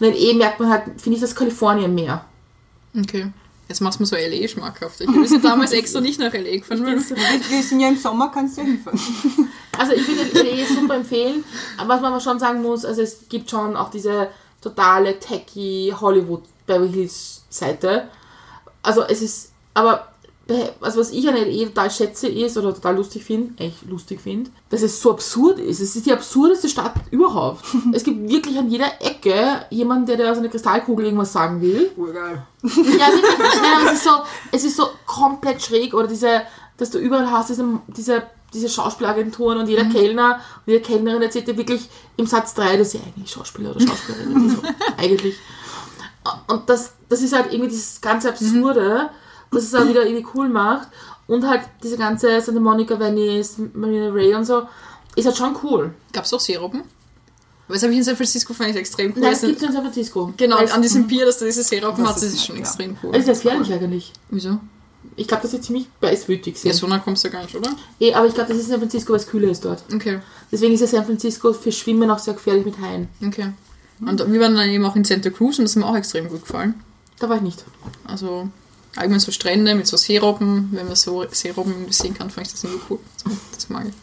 Und 0.00 0.06
in 0.06 0.14
LE 0.14 0.34
merkt 0.34 0.60
man 0.60 0.70
halt, 0.70 0.84
finde 0.98 1.16
ich, 1.16 1.20
das 1.20 1.34
Kalifornien 1.34 1.94
mehr. 1.94 2.24
Okay. 2.98 3.32
Jetzt 3.68 3.80
machst 3.80 3.98
du 3.98 4.02
mir 4.02 4.06
so 4.06 4.16
LE 4.16 4.48
schmackhaft. 4.48 5.00
Ich 5.00 5.08
wir 5.08 5.28
sind 5.28 5.44
damals 5.44 5.72
extra 5.72 6.00
nicht 6.00 6.20
nach 6.20 6.32
LE 6.32 6.58
gefahren. 6.58 6.84
Wir 6.84 7.62
sind 7.62 7.80
ja 7.80 7.88
im 7.88 7.96
Sommer, 7.96 8.30
kannst 8.32 8.56
du 8.56 8.62
ja 8.62 8.66
hinfahren. 8.66 9.00
Also 9.78 9.94
ich 9.94 10.06
würde 10.06 10.42
LE 10.42 10.66
super 10.66 10.96
empfehlen. 10.96 11.44
Aber 11.78 11.94
was 11.94 12.02
man 12.02 12.12
aber 12.12 12.20
schon 12.20 12.38
sagen 12.38 12.60
muss, 12.60 12.84
also 12.84 13.00
es 13.00 13.28
gibt 13.30 13.50
schon 13.50 13.74
auch 13.74 13.90
diese 13.90 14.28
totale 14.60 15.18
techy 15.18 15.94
Hollywood 15.98 16.42
Beverly 16.66 16.92
Hills 16.92 17.44
Seite. 17.48 18.08
Also 18.82 19.02
es 19.04 19.22
ist, 19.22 19.52
aber 19.72 20.11
also 20.80 21.00
was 21.00 21.10
ich 21.10 21.28
an 21.28 21.36
LE 21.36 21.66
total 21.66 21.90
schätze 21.90 22.28
ist 22.28 22.56
oder 22.58 22.74
total 22.74 22.96
lustig 22.96 23.24
finde, 23.24 23.62
echt 23.62 23.88
lustig 23.88 24.20
finde, 24.20 24.50
dass 24.70 24.82
es 24.82 25.00
so 25.00 25.12
absurd 25.12 25.60
ist. 25.60 25.80
Es 25.80 25.94
ist 25.94 26.06
die 26.06 26.12
absurdeste 26.12 26.68
Stadt 26.68 26.94
überhaupt. 27.10 27.64
es 27.92 28.02
gibt 28.02 28.28
wirklich 28.28 28.58
an 28.58 28.68
jeder 28.68 29.00
Ecke 29.00 29.64
jemanden, 29.70 30.06
der 30.06 30.16
dir 30.16 30.30
aus 30.30 30.38
einer 30.38 30.48
Kristallkugel 30.48 31.06
irgendwas 31.06 31.32
sagen 31.32 31.60
will. 31.60 31.90
Urgeil. 31.96 32.44
Ja, 32.62 32.70
wirklich. 32.72 33.38
Nein, 33.62 33.80
aber 33.80 33.86
es 33.86 33.92
ist 33.92 34.04
so, 34.04 34.10
es 34.50 34.64
ist 34.64 34.76
so 34.76 34.88
komplett 35.06 35.62
schräg 35.62 35.94
oder 35.94 36.08
diese, 36.08 36.42
dass 36.76 36.90
du 36.90 36.98
überall 36.98 37.30
hast, 37.30 37.50
diese, 37.50 37.80
diese, 37.88 38.22
diese 38.52 38.68
Schauspielagenturen 38.68 39.58
und 39.58 39.68
jeder 39.68 39.84
Kellner 39.86 40.40
und 40.66 40.72
jede 40.72 40.82
Kellnerin 40.82 41.22
erzählt 41.22 41.48
dir 41.48 41.56
wirklich 41.56 41.88
im 42.16 42.26
Satz 42.26 42.54
3, 42.54 42.76
dass 42.76 42.90
sie 42.90 42.98
eigentlich 42.98 43.30
Schauspieler 43.30 43.70
oder 43.70 43.80
Schauspielerin 43.80 44.46
ist. 44.46 44.56
So, 44.56 44.62
eigentlich. 44.98 45.36
Und 46.48 46.68
das, 46.68 46.92
das 47.08 47.22
ist 47.22 47.32
halt 47.32 47.52
irgendwie 47.52 47.70
dieses 47.70 48.00
ganze 48.00 48.28
Absurde, 48.28 49.10
das 49.52 49.64
es 49.64 49.74
auch 49.74 49.86
wieder 49.88 50.04
irgendwie 50.06 50.26
cool 50.34 50.48
macht. 50.48 50.88
Und 51.26 51.46
halt 51.46 51.62
diese 51.82 51.96
ganze 51.96 52.40
Santa 52.40 52.60
Monica, 52.60 52.98
Venice, 52.98 53.58
Marina 53.74 54.08
Ray 54.10 54.34
und 54.34 54.44
so, 54.44 54.62
ist 55.14 55.26
halt 55.26 55.36
schon 55.36 55.56
cool. 55.62 55.94
Gab 56.12 56.24
es 56.24 56.32
auch 56.34 56.40
Sirupen? 56.40 56.80
Aber 57.66 57.74
das 57.74 57.82
habe 57.84 57.92
ich 57.92 57.98
in 57.98 58.04
San 58.04 58.16
Francisco 58.16 58.52
fand 58.52 58.70
ich 58.70 58.76
extrem 58.76 59.12
cool. 59.14 59.20
Nein, 59.22 59.30
Das 59.30 59.40
das 59.40 59.48
gibt 59.50 59.62
es 59.62 59.68
in 59.68 59.72
San 59.72 59.82
Francisco. 59.82 60.32
genau, 60.36 60.56
Weil 60.56 60.64
es- 60.64 60.72
an 60.72 60.82
diesem 60.82 61.06
Pier, 61.06 61.24
dass 61.24 61.38
da 61.38 61.44
diese 61.46 61.62
Das 61.62 61.70
hat, 61.70 61.98
das 62.16 62.22
ist 62.24 62.34
ist 62.34 62.44
schon 62.46 62.56
ja. 62.56 62.60
extrem 62.62 62.96
cool. 63.02 63.12
Das 63.12 63.22
ist 63.22 63.28
ja 63.28 63.32
gefährlich 63.34 63.72
eigentlich. 63.72 64.12
Wieso? 64.30 64.58
Ich 65.16 65.26
glaube, 65.28 65.42
dass 65.42 65.50
sie 65.52 65.60
ziemlich 65.60 65.86
preiswürdig 66.00 66.58
sind. 66.58 66.70
Ja, 66.70 66.74
so 66.76 66.86
nah 66.86 66.98
kommst 66.98 67.24
du 67.24 67.30
gar 67.30 67.42
nicht, 67.42 67.54
oder? 67.54 67.70
Eh, 68.00 68.14
aber 68.14 68.26
ich 68.26 68.34
glaube, 68.34 68.48
das 68.52 68.58
ist 68.58 68.68
San 68.68 68.78
Francisco, 68.78 69.12
weil 69.12 69.20
es 69.20 69.26
kühler 69.26 69.50
ist 69.50 69.64
dort. 69.64 69.84
Okay. 69.94 70.20
Deswegen 70.50 70.74
ist 70.74 70.80
ja 70.80 70.86
San 70.86 71.04
Francisco 71.04 71.52
für 71.52 71.72
Schwimmen 71.72 72.10
auch 72.10 72.18
sehr 72.18 72.34
gefährlich 72.34 72.64
mit 72.64 72.78
Haien. 72.80 73.08
Okay. 73.24 73.52
Und 74.00 74.32
wir 74.32 74.40
waren 74.40 74.54
dann 74.54 74.68
eben 74.68 74.84
auch 74.84 74.96
in 74.96 75.04
Santa 75.04 75.30
Cruz 75.30 75.58
und 75.58 75.64
das 75.64 75.76
hat 75.76 75.82
mir 75.82 75.88
auch 75.88 75.96
extrem 75.96 76.28
gut 76.28 76.42
gefallen. 76.42 76.74
Da 77.20 77.28
war 77.28 77.36
ich 77.36 77.42
nicht. 77.42 77.64
Also 78.06 78.48
allgemein 78.96 79.20
so 79.20 79.32
Strände 79.32 79.74
mit 79.74 79.86
so 79.86 79.96
Seeroben, 79.96 80.68
wenn 80.72 80.86
man 80.86 80.96
so 80.96 81.22
irgendwie 81.22 81.92
sehen 81.92 82.14
kann, 82.14 82.30
fand 82.30 82.46
ich 82.46 82.52
das 82.52 82.64
irgendwie 82.64 82.82
cool. 82.90 82.98
Das 83.54 83.68
mag 83.68 83.86
ich. 83.88 83.94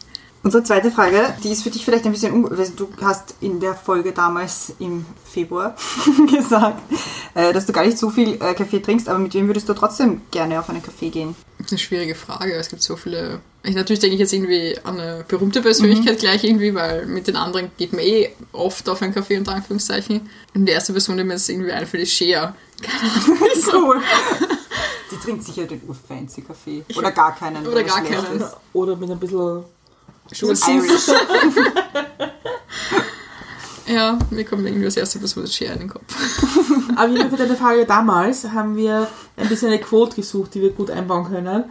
Unsere 0.42 0.64
zweite 0.64 0.90
Frage, 0.90 1.34
die 1.44 1.50
ist 1.50 1.62
für 1.62 1.70
dich 1.70 1.84
vielleicht 1.84 2.06
ein 2.06 2.12
bisschen 2.12 2.32
unge... 2.32 2.56
weil 2.56 2.70
Du 2.70 2.88
hast 3.02 3.34
in 3.42 3.60
der 3.60 3.74
Folge 3.74 4.12
damals 4.12 4.72
im 4.78 5.04
Februar 5.30 5.76
gesagt, 6.34 6.80
äh, 7.34 7.52
dass 7.52 7.66
du 7.66 7.74
gar 7.74 7.84
nicht 7.84 7.98
so 7.98 8.08
viel 8.08 8.34
äh, 8.40 8.54
Kaffee 8.54 8.80
trinkst, 8.80 9.06
aber 9.10 9.18
mit 9.18 9.34
wem 9.34 9.48
würdest 9.48 9.68
du 9.68 9.74
trotzdem 9.74 10.22
gerne 10.30 10.58
auf 10.58 10.70
einen 10.70 10.82
Kaffee 10.82 11.10
gehen? 11.10 11.36
Das 11.58 11.66
ist 11.66 11.72
eine 11.72 11.78
schwierige 11.78 12.14
Frage. 12.14 12.54
Es 12.54 12.70
gibt 12.70 12.80
so 12.80 12.96
viele. 12.96 13.40
Ich, 13.62 13.74
natürlich 13.74 14.00
denke 14.00 14.14
ich 14.14 14.20
jetzt 14.20 14.32
irgendwie 14.32 14.78
an 14.82 14.98
eine 14.98 15.24
berühmte 15.28 15.60
Persönlichkeit 15.60 16.18
gleich 16.20 16.42
irgendwie, 16.42 16.74
weil 16.74 17.04
mit 17.04 17.26
den 17.26 17.36
anderen 17.36 17.70
geht 17.76 17.92
man 17.92 18.00
eh 18.00 18.30
oft 18.52 18.88
auf 18.88 19.02
einen 19.02 19.12
Kaffee 19.12 19.36
unter 19.36 19.52
Anführungszeichen. 19.52 20.22
Und 20.54 20.64
die 20.64 20.72
erste 20.72 20.92
Person, 20.92 21.18
die 21.18 21.24
mir 21.24 21.34
jetzt 21.34 21.50
irgendwie 21.50 21.72
einfällt, 21.72 22.04
ist 22.04 22.14
Shea. 22.14 22.54
Cool. 23.72 24.00
Trinkt 25.22 25.44
sicher 25.44 25.64
den 25.64 25.82
urfancy 25.86 26.42
Kaffee. 26.42 26.84
Oder 26.96 27.12
gar 27.12 27.34
keinen. 27.34 27.66
Oder 27.66 27.78
er 27.78 27.84
gar 27.84 28.02
keinen. 28.02 28.40
ist. 28.40 28.56
Oder 28.72 28.96
mit 28.96 29.10
ein 29.10 29.18
bisschen. 29.18 29.64
Sugar 30.32 30.68
Irish. 30.68 31.08
Ja, 33.90 34.16
mir 34.30 34.44
kommt 34.44 34.64
irgendwie 34.64 34.84
als 34.84 34.96
erste 34.96 35.18
Person 35.18 35.48
Shea 35.48 35.72
in 35.72 35.80
den 35.80 35.88
Kopf. 35.88 36.04
Aber 36.96 37.12
wie 37.12 37.28
für 37.28 37.36
deine 37.36 37.56
Frage 37.56 37.84
damals 37.84 38.44
haben 38.44 38.76
wir 38.76 39.08
ein 39.36 39.48
bisschen 39.48 39.68
eine 39.68 39.80
Quote 39.80 40.14
gesucht, 40.14 40.54
die 40.54 40.60
wir 40.60 40.70
gut 40.70 40.90
einbauen 40.90 41.24
können. 41.24 41.64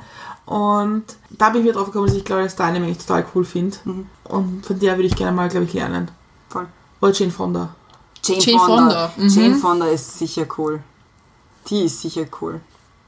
Und 0.45 1.05
da 1.29 1.49
bin 1.49 1.61
ich 1.61 1.67
wieder 1.67 1.75
drauf 1.75 1.85
gekommen, 1.87 2.07
dass 2.07 2.15
ich 2.15 2.25
Gloria 2.25 2.49
Steinem 2.49 2.83
eigentlich 2.83 2.97
total 2.97 3.25
cool 3.33 3.45
finde. 3.45 3.77
Und 4.25 4.65
von 4.65 4.79
der 4.79 4.97
würde 4.97 5.07
ich 5.07 5.15
gerne 5.15 5.31
mal, 5.31 5.47
glaube 5.47 5.65
ich, 5.65 5.73
lernen. 5.73 6.11
Voll. 6.49 6.67
Oder 6.99 7.13
Jane 7.13 7.31
Fonda. 7.31 7.75
Jane, 8.23 8.41
Jane 8.41 8.59
Fonda. 8.59 9.07
Fonda, 9.07 9.13
mhm. 9.15 9.29
Jane 9.29 9.55
Fonda 9.55 9.85
ist 9.87 10.17
sicher 10.17 10.45
cool. 10.57 10.81
Die 11.67 11.83
ist 11.83 12.01
sicher 12.01 12.25
cool. 12.41 12.59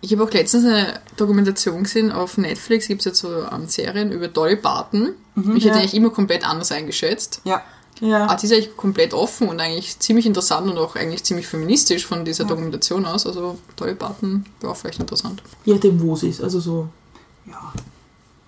Ich 0.01 0.12
habe 0.13 0.24
auch 0.24 0.31
letztens 0.31 0.65
eine 0.65 1.00
Dokumentation 1.17 1.84
gesehen 1.84 2.12
auf 2.12 2.38
Netflix, 2.38 2.88
gibt 2.88 3.01
es 3.01 3.05
jetzt 3.05 3.20
so 3.20 3.43
ähm, 3.51 3.67
Serien 3.67 4.12
über 4.12 4.27
Dolly 4.27 4.55
Parton. 4.55 5.13
ich 5.36 5.63
hätte 5.63 5.67
Ja. 5.67 5.74
eigentlich 5.75 5.93
immer 5.93 6.10
komplett 6.10 6.46
anders 6.48 6.72
eingeschätzt. 6.72 7.41
Ja. 7.43 7.62
Ja. 8.00 8.25
Ah, 8.25 8.36
die 8.36 8.48
ist 8.48 8.51
eigentlich 8.51 8.75
komplett 8.75 9.13
offen 9.13 9.48
und 9.48 9.60
eigentlich 9.60 10.00
ziemlich 10.00 10.25
interessant 10.25 10.67
und 10.67 10.77
auch 10.79 10.96
eigentlich 10.96 11.24
ziemlich 11.24 11.46
feministisch 11.46 12.08
von 12.08 12.25
dieser 12.25 12.46
Dokumentation 12.46 13.05
aus. 13.05 13.27
Also 13.27 13.60
Dolly 13.75 13.93
Parton 13.93 14.43
wäre 14.60 14.72
auch 14.72 14.75
vielleicht 14.75 15.00
interessant. 15.00 15.43
Je 15.65 15.74
nachdem, 15.75 16.01
wo 16.01 16.15
sie 16.15 16.29
ist. 16.29 16.41
Also 16.41 16.60
so. 16.60 16.89
Ja. 17.46 17.72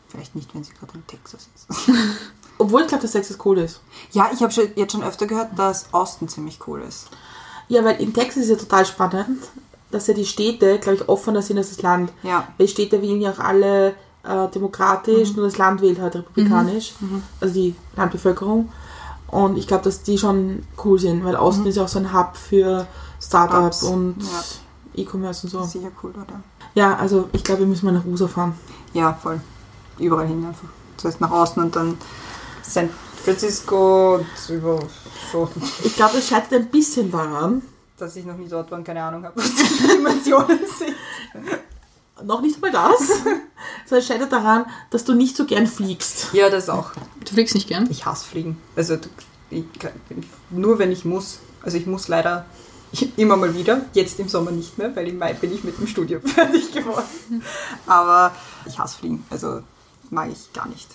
Vielleicht 0.09 0.33
nicht, 0.35 0.53
wenn 0.55 0.63
sie 0.63 0.73
gerade 0.73 0.93
in 0.95 1.05
Texas 1.05 1.47
ist. 1.55 1.67
Obwohl 2.57 2.81
ich 2.81 2.87
glaube, 2.87 3.03
dass 3.03 3.11
Texas 3.11 3.37
cool 3.45 3.59
ist. 3.59 3.79
Ja, 4.11 4.31
ich 4.33 4.41
habe 4.41 4.51
jetzt 4.75 4.91
schon 4.91 5.03
öfter 5.03 5.27
gehört, 5.27 5.49
dass 5.57 5.93
Austin 5.93 6.27
ziemlich 6.29 6.57
cool 6.67 6.81
ist. 6.81 7.09
Ja, 7.67 7.83
weil 7.83 8.01
in 8.01 8.11
Texas 8.13 8.43
ist 8.43 8.49
ja 8.49 8.55
total 8.55 8.85
spannend, 8.87 9.39
dass 9.93 10.07
ja 10.07 10.13
die 10.13 10.25
Städte, 10.25 10.79
glaube 10.79 10.95
ich, 10.95 11.09
offener 11.09 11.41
sind 11.41 11.57
als 11.57 11.69
das 11.69 11.81
Land. 11.81 12.11
Ja. 12.23 12.47
Weil 12.57 12.67
die 12.67 12.71
Städte 12.71 13.01
wählen 13.01 13.21
ja 13.21 13.31
auch 13.31 13.39
alle 13.39 13.93
äh, 14.23 14.47
demokratisch, 14.53 15.35
nur 15.35 15.45
das 15.45 15.57
Land 15.57 15.81
wählt 15.81 15.99
halt 15.99 16.15
republikanisch. 16.15 16.93
Also 17.39 17.53
die 17.53 17.75
Landbevölkerung. 17.95 18.69
Und 19.27 19.57
ich 19.57 19.67
glaube, 19.67 19.83
dass 19.83 20.03
die 20.03 20.17
schon 20.17 20.63
cool 20.83 20.99
sind, 20.99 21.23
weil 21.23 21.35
Austin 21.35 21.65
ist 21.65 21.77
ja 21.77 21.83
auch 21.83 21.87
so 21.87 21.99
ein 21.99 22.13
Hub 22.13 22.37
für 22.37 22.87
Startups 23.19 23.83
und 23.83 24.17
ja. 24.19 25.03
E-Commerce 25.03 25.47
und 25.47 25.49
so. 25.49 25.63
Sicher 25.63 25.91
cool, 26.03 26.11
oder? 26.11 26.41
Ja, 26.75 26.95
also 26.97 27.29
ich 27.33 27.43
glaube, 27.43 27.61
wir 27.61 27.67
müssen 27.67 27.85
mal 27.85 27.93
nach 27.93 28.05
USA 28.05 28.27
fahren. 28.27 28.53
Ja, 28.93 29.13
voll. 29.13 29.41
Überall 29.97 30.27
hin 30.27 30.45
einfach. 30.45 30.67
Das 30.97 31.05
heißt 31.05 31.21
nach 31.21 31.31
außen 31.31 31.63
und 31.63 31.75
dann 31.75 31.97
San 32.61 32.89
Francisco 33.23 34.15
und 34.15 34.25
über 34.49 34.79
so, 35.31 35.49
Ich 35.83 35.95
glaube, 35.95 36.17
es 36.17 36.27
scheitert 36.27 36.53
ein 36.53 36.69
bisschen 36.69 37.11
daran, 37.11 37.61
dass 37.97 38.15
ich 38.15 38.25
noch 38.25 38.37
nie 38.37 38.47
dort 38.47 38.71
war 38.71 38.77
und 38.77 38.83
keine 38.83 39.03
Ahnung 39.03 39.23
habe, 39.23 39.35
was 39.41 39.55
die 39.55 39.87
Dimensionen 39.87 40.59
sind. 40.77 40.95
noch 42.23 42.41
nicht 42.41 42.61
mal 42.61 42.71
das, 42.71 42.99
sondern 43.85 44.05
scheitert 44.05 44.31
daran, 44.31 44.65
dass 44.89 45.03
du 45.05 45.13
nicht 45.13 45.35
so 45.35 45.45
gern 45.45 45.67
fliegst. 45.67 46.33
Ja, 46.33 46.49
das 46.49 46.69
auch. 46.69 46.91
Du 47.23 47.33
fliegst 47.33 47.55
nicht 47.55 47.67
gern? 47.67 47.87
Ich 47.89 48.05
hasse 48.05 48.25
Fliegen. 48.25 48.57
Also 48.75 48.97
ich, 49.49 49.65
nur 50.49 50.79
wenn 50.79 50.91
ich 50.91 51.05
muss. 51.05 51.39
Also 51.61 51.77
ich 51.77 51.85
muss 51.85 52.07
leider 52.07 52.45
immer 53.17 53.37
mal 53.37 53.55
wieder. 53.55 53.85
Jetzt 53.93 54.19
im 54.19 54.27
Sommer 54.27 54.51
nicht 54.51 54.77
mehr, 54.77 54.95
weil 54.95 55.07
im 55.07 55.17
Mai 55.17 55.33
bin 55.33 55.53
ich 55.53 55.63
mit 55.63 55.77
dem 55.77 55.87
Studium 55.87 56.21
fertig 56.25 56.71
geworden. 56.73 57.43
Aber 57.87 58.33
ich 58.65 58.77
hasse 58.79 58.97
Fliegen. 58.97 59.25
Also 59.29 59.61
mag 60.09 60.29
ich 60.31 60.51
gar 60.53 60.67
nicht. 60.67 60.87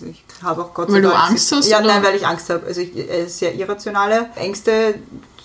Also 0.00 0.12
ich 0.12 0.24
habe 0.42 0.62
auch 0.64 0.74
Gott 0.74 0.88
sei 0.88 0.94
Weil 0.94 1.02
du 1.02 1.08
Dank- 1.10 1.30
Angst 1.30 1.52
hast, 1.52 1.68
Ja, 1.68 1.78
oder? 1.78 1.88
nein, 1.88 2.02
weil 2.02 2.14
ich 2.14 2.26
Angst 2.26 2.48
habe. 2.50 2.66
Also 2.66 2.80
ich, 2.80 2.96
äh, 2.96 3.26
sehr 3.26 3.54
irrationale 3.54 4.30
Ängste. 4.36 4.94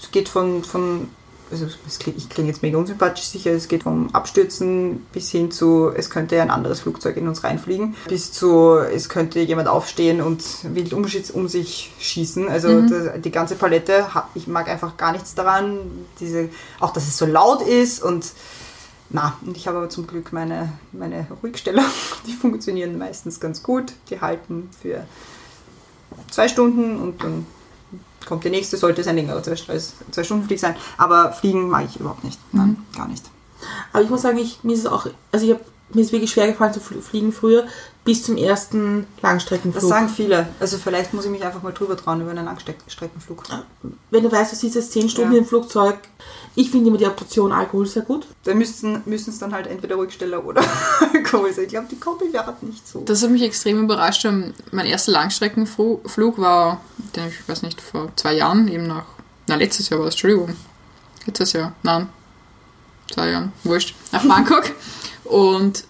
Es 0.02 0.12
geht 0.12 0.30
von, 0.30 0.64
von 0.64 1.10
also 1.52 1.68
klingt, 2.00 2.18
ich 2.18 2.28
klinge 2.30 2.50
jetzt 2.50 2.64
mega 2.64 2.78
unsympathisch 2.78 3.26
sicher, 3.26 3.52
es 3.52 3.68
geht 3.68 3.84
vom 3.84 4.10
Abstürzen 4.14 5.06
bis 5.14 5.30
hin 5.30 5.52
zu, 5.52 5.92
es 5.96 6.10
könnte 6.10 6.42
ein 6.42 6.50
anderes 6.50 6.80
Flugzeug 6.80 7.18
in 7.18 7.28
uns 7.28 7.44
reinfliegen, 7.44 7.96
bis 8.08 8.32
zu, 8.32 8.78
es 8.80 9.10
könnte 9.10 9.40
jemand 9.42 9.68
aufstehen 9.68 10.22
und 10.22 10.44
wild 10.64 10.92
um, 10.94 11.06
um 11.34 11.48
sich 11.48 11.92
schießen. 12.00 12.50
Also 12.50 12.82
das, 12.82 13.22
die 13.22 13.30
ganze 13.32 13.56
Palette, 13.56 14.08
ich 14.34 14.48
mag 14.48 14.68
einfach 14.68 14.98
gar 14.98 15.12
nichts 15.12 15.36
daran. 15.36 15.78
Diese, 16.20 16.50
auch, 16.80 16.92
dass 16.94 17.08
es 17.08 17.18
so 17.18 17.28
laut 17.28 17.62
ist 17.62 18.02
und 18.02 18.26
na, 19.10 19.38
und 19.46 19.56
ich 19.56 19.68
habe 19.68 19.78
aber 19.78 19.90
zum 19.90 20.08
Glück 20.08 20.34
meine, 20.34 20.74
meine 20.92 21.28
Ruhigsteller, 21.44 21.84
die 22.28 22.34
funktionieren 22.34 22.98
meistens 22.98 23.40
ganz 23.40 23.62
gut. 23.62 23.94
Die 24.10 24.20
halten 24.20 24.70
für 24.82 25.06
zwei 26.32 26.48
Stunden 26.48 26.98
und 27.00 27.24
dann 27.24 27.46
kommt 28.26 28.44
die 28.44 28.50
nächste, 28.50 28.78
sollte 28.78 29.02
es 29.02 29.08
ein 29.08 29.16
längerer 29.16 29.44
zwei, 29.44 29.56
zwei 29.56 30.24
Stunden 30.24 30.46
Flieg 30.46 30.60
sein. 30.60 30.76
Aber 30.98 31.32
fliegen 31.32 31.70
mag 31.70 31.86
ich 31.88 32.00
überhaupt 32.00 32.24
nicht. 32.24 32.40
Nein, 32.52 32.78
gar 32.96 33.08
nicht. 33.08 33.30
Aber 33.94 34.04
ich 34.04 34.10
muss 34.10 34.24
sagen, 34.24 34.38
ich, 34.38 34.64
mir 34.64 34.74
ist 34.74 34.80
es 34.80 34.88
auch, 34.88 35.08
also 35.32 35.46
ich 35.46 35.54
hab, 35.54 35.62
mir 35.94 36.02
ist 36.02 36.12
wirklich 36.12 36.32
schwer 36.32 36.48
gefallen 36.48 36.74
zu 36.74 36.80
fl- 36.80 37.02
fliegen 37.02 37.32
früher, 37.32 37.66
bis 38.04 38.24
zum 38.24 38.38
ersten 38.38 39.08
Langstreckenflug. 39.22 39.82
Das 39.82 39.90
sagen 39.90 40.10
viele. 40.10 40.48
Also 40.60 40.78
vielleicht 40.78 41.14
muss 41.14 41.26
ich 41.26 41.32
mich 41.32 41.44
einfach 41.44 41.64
mal 41.64 41.72
drüber 41.72 41.98
trauen 41.98 42.22
über 42.22 42.30
einen 42.32 42.46
Langstreckenflug. 42.46 43.44
Wenn 44.12 44.24
du 44.24 44.32
weißt, 44.32 44.52
du 44.52 44.56
sitzt 44.56 44.76
jetzt 44.76 44.92
10 44.92 45.10
Stunden 45.10 45.32
Ja. 45.34 45.40
im 45.40 45.46
Flugzeug, 45.46 45.98
ich 46.54 46.70
finde 46.70 46.90
immer 46.90 46.98
die 47.00 47.06
Option 47.08 47.52
Alkohol 47.52 47.88
sehr 47.88 48.04
gut. 48.04 48.28
Da 48.44 48.54
müssten 48.54 49.02
müssen 49.06 49.32
es 49.32 49.40
dann 49.40 49.54
halt 49.54 49.66
entweder 49.68 49.96
Ruhigsteller 49.96 50.46
oder 50.46 50.62
Alkohol 51.14 51.52
sein. 51.52 51.64
Ich 51.66 51.70
glaube, 51.72 51.88
die 51.90 52.00
Kombi 52.00 52.32
wäre 52.32 52.54
nicht 52.62 52.88
so. 52.88 53.02
Das 53.06 53.24
hat 53.24 53.32
mich 53.32 53.42
extrem 53.42 53.84
überrascht. 53.84 54.24
Ähm, 54.26 54.54
Mein 54.72 54.86
erster 54.86 55.12
Langstreckenflug 55.12 56.38
war, 56.38 56.82
den 57.16 57.28
ich 57.30 57.50
weiß 57.50 57.64
nicht, 57.64 57.82
vor 57.82 58.10
zwei 58.16 58.34
Jahren, 58.36 58.68
eben 58.68 58.86
nach, 58.86 59.06
na 59.48 59.56
letztes 59.56 59.90
Jahr 59.90 60.00
war 60.00 60.08
es, 60.08 60.14
Entschuldigung, 60.14 60.56
letztes 61.26 61.54
Jahr, 61.54 61.74
nein, 61.82 62.08
zwei 63.12 63.32
Jahren, 63.32 63.52
wurscht, 63.64 63.96
nach 64.12 64.24
Bangkok. 64.26 64.66
Und 65.26 65.86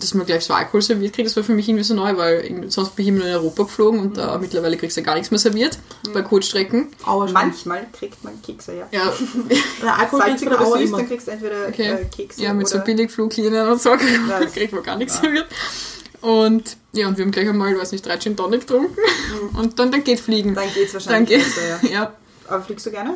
dass 0.00 0.14
man 0.14 0.26
gleich 0.26 0.44
so 0.44 0.54
Alkohol 0.54 0.82
serviert 0.82 1.12
kriegt, 1.14 1.28
das 1.28 1.36
war 1.36 1.44
für 1.44 1.52
mich 1.52 1.68
irgendwie 1.68 1.84
so 1.84 1.94
neu, 1.94 2.16
weil 2.16 2.70
sonst 2.70 2.96
bin 2.96 3.04
ich 3.04 3.08
immer 3.10 3.18
nur 3.18 3.28
in 3.28 3.34
Europa 3.34 3.64
geflogen 3.64 4.00
und 4.00 4.16
da 4.16 4.38
mittlerweile 4.38 4.76
kriegst 4.76 4.96
du 4.96 5.02
ja 5.02 5.04
gar 5.04 5.14
nichts 5.14 5.30
mehr 5.30 5.38
serviert 5.38 5.78
bei 6.14 6.22
Kurzstrecken. 6.22 6.88
Schon. 7.04 7.32
Manchmal 7.32 7.86
kriegt 7.92 8.24
man 8.24 8.40
Kekse, 8.42 8.78
ja. 8.78 8.88
Ja, 8.90 9.12
Ja, 9.82 9.94
Alkohol 9.96 10.20
kriegst 10.20 10.40
Salzig 10.40 10.48
du 10.48 10.54
oder 10.54 10.66
aber 10.66 10.78
süß, 10.78 10.88
immer. 10.88 10.98
dann 10.98 11.08
kriegst 11.08 11.26
du 11.26 11.30
entweder 11.32 11.68
okay. 11.68 11.90
äh, 11.90 12.04
Kekse 12.06 12.42
ja, 12.42 12.54
mit 12.54 12.68
so 12.68 12.76
oder... 12.76 12.84
Billigfluglinien 12.84 13.68
und 13.68 13.80
so 13.80 13.90
kriegt 14.54 14.72
man 14.72 14.82
gar 14.82 14.96
nichts 14.96 15.20
serviert. 15.20 15.46
Und 16.22 16.76
ja, 16.92 17.08
und 17.08 17.16
wir 17.16 17.24
haben 17.24 17.32
gleich 17.32 17.48
einmal, 17.48 17.76
weiß 17.78 17.92
nicht, 17.92 18.04
drei 18.04 18.18
Gin 18.18 18.36
Tonic 18.36 18.60
getrunken 18.60 18.96
und 19.56 19.78
dann, 19.78 19.90
dann 19.90 20.04
geht 20.04 20.20
Fliegen. 20.20 20.54
Dann 20.54 20.72
geht's 20.74 20.92
Dann 20.92 21.04
wahrscheinlich 21.04 21.28
geht, 21.30 21.44
besser, 21.44 21.68
ja. 21.82 21.90
ja, 21.90 22.12
Aber 22.48 22.62
fliegst 22.62 22.86
du 22.86 22.90
gerne? 22.90 23.14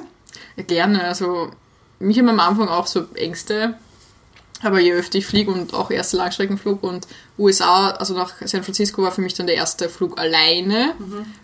Ja, 0.57 0.63
Gerne, 0.63 1.05
also 1.05 1.51
mich 1.99 2.19
haben 2.19 2.29
am 2.29 2.41
Anfang 2.41 2.69
auch 2.69 2.87
so 2.87 3.05
Ängste, 3.15 3.75
aber 4.63 4.81
je 4.81 4.93
öfter 4.95 5.19
ich 5.19 5.27
fliege 5.27 5.51
und 5.51 5.75
auch 5.75 5.91
erster 5.91 6.17
Langstreckenflug 6.19 6.83
und 6.83 7.07
USA, 7.39 7.91
also 7.91 8.15
nach 8.15 8.33
San 8.45 8.63
Francisco 8.63 9.03
war 9.03 9.13
für 9.13 9.21
mich 9.21 9.35
dann 9.35 9.47
der 9.47 9.57
erste 9.57 9.89
Flug 9.89 10.19
alleine 10.19 10.95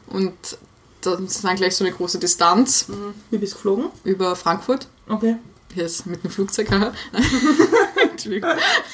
und 0.08 0.32
dann 1.02 1.26
ist 1.26 1.42
dann 1.44 1.56
gleich 1.56 1.76
so 1.76 1.84
eine 1.84 1.92
große 1.94 2.18
Distanz 2.18 2.86
Wie 3.30 3.38
bist 3.38 3.52
du 3.52 3.56
geflogen? 3.56 3.86
über 4.04 4.36
Frankfurt. 4.36 4.86
Okay. 5.08 5.36
Jetzt 5.74 6.04
mit 6.06 6.22
dem 6.24 6.30
Flugzeug. 6.30 6.68
Entschuldigung. 8.10 8.50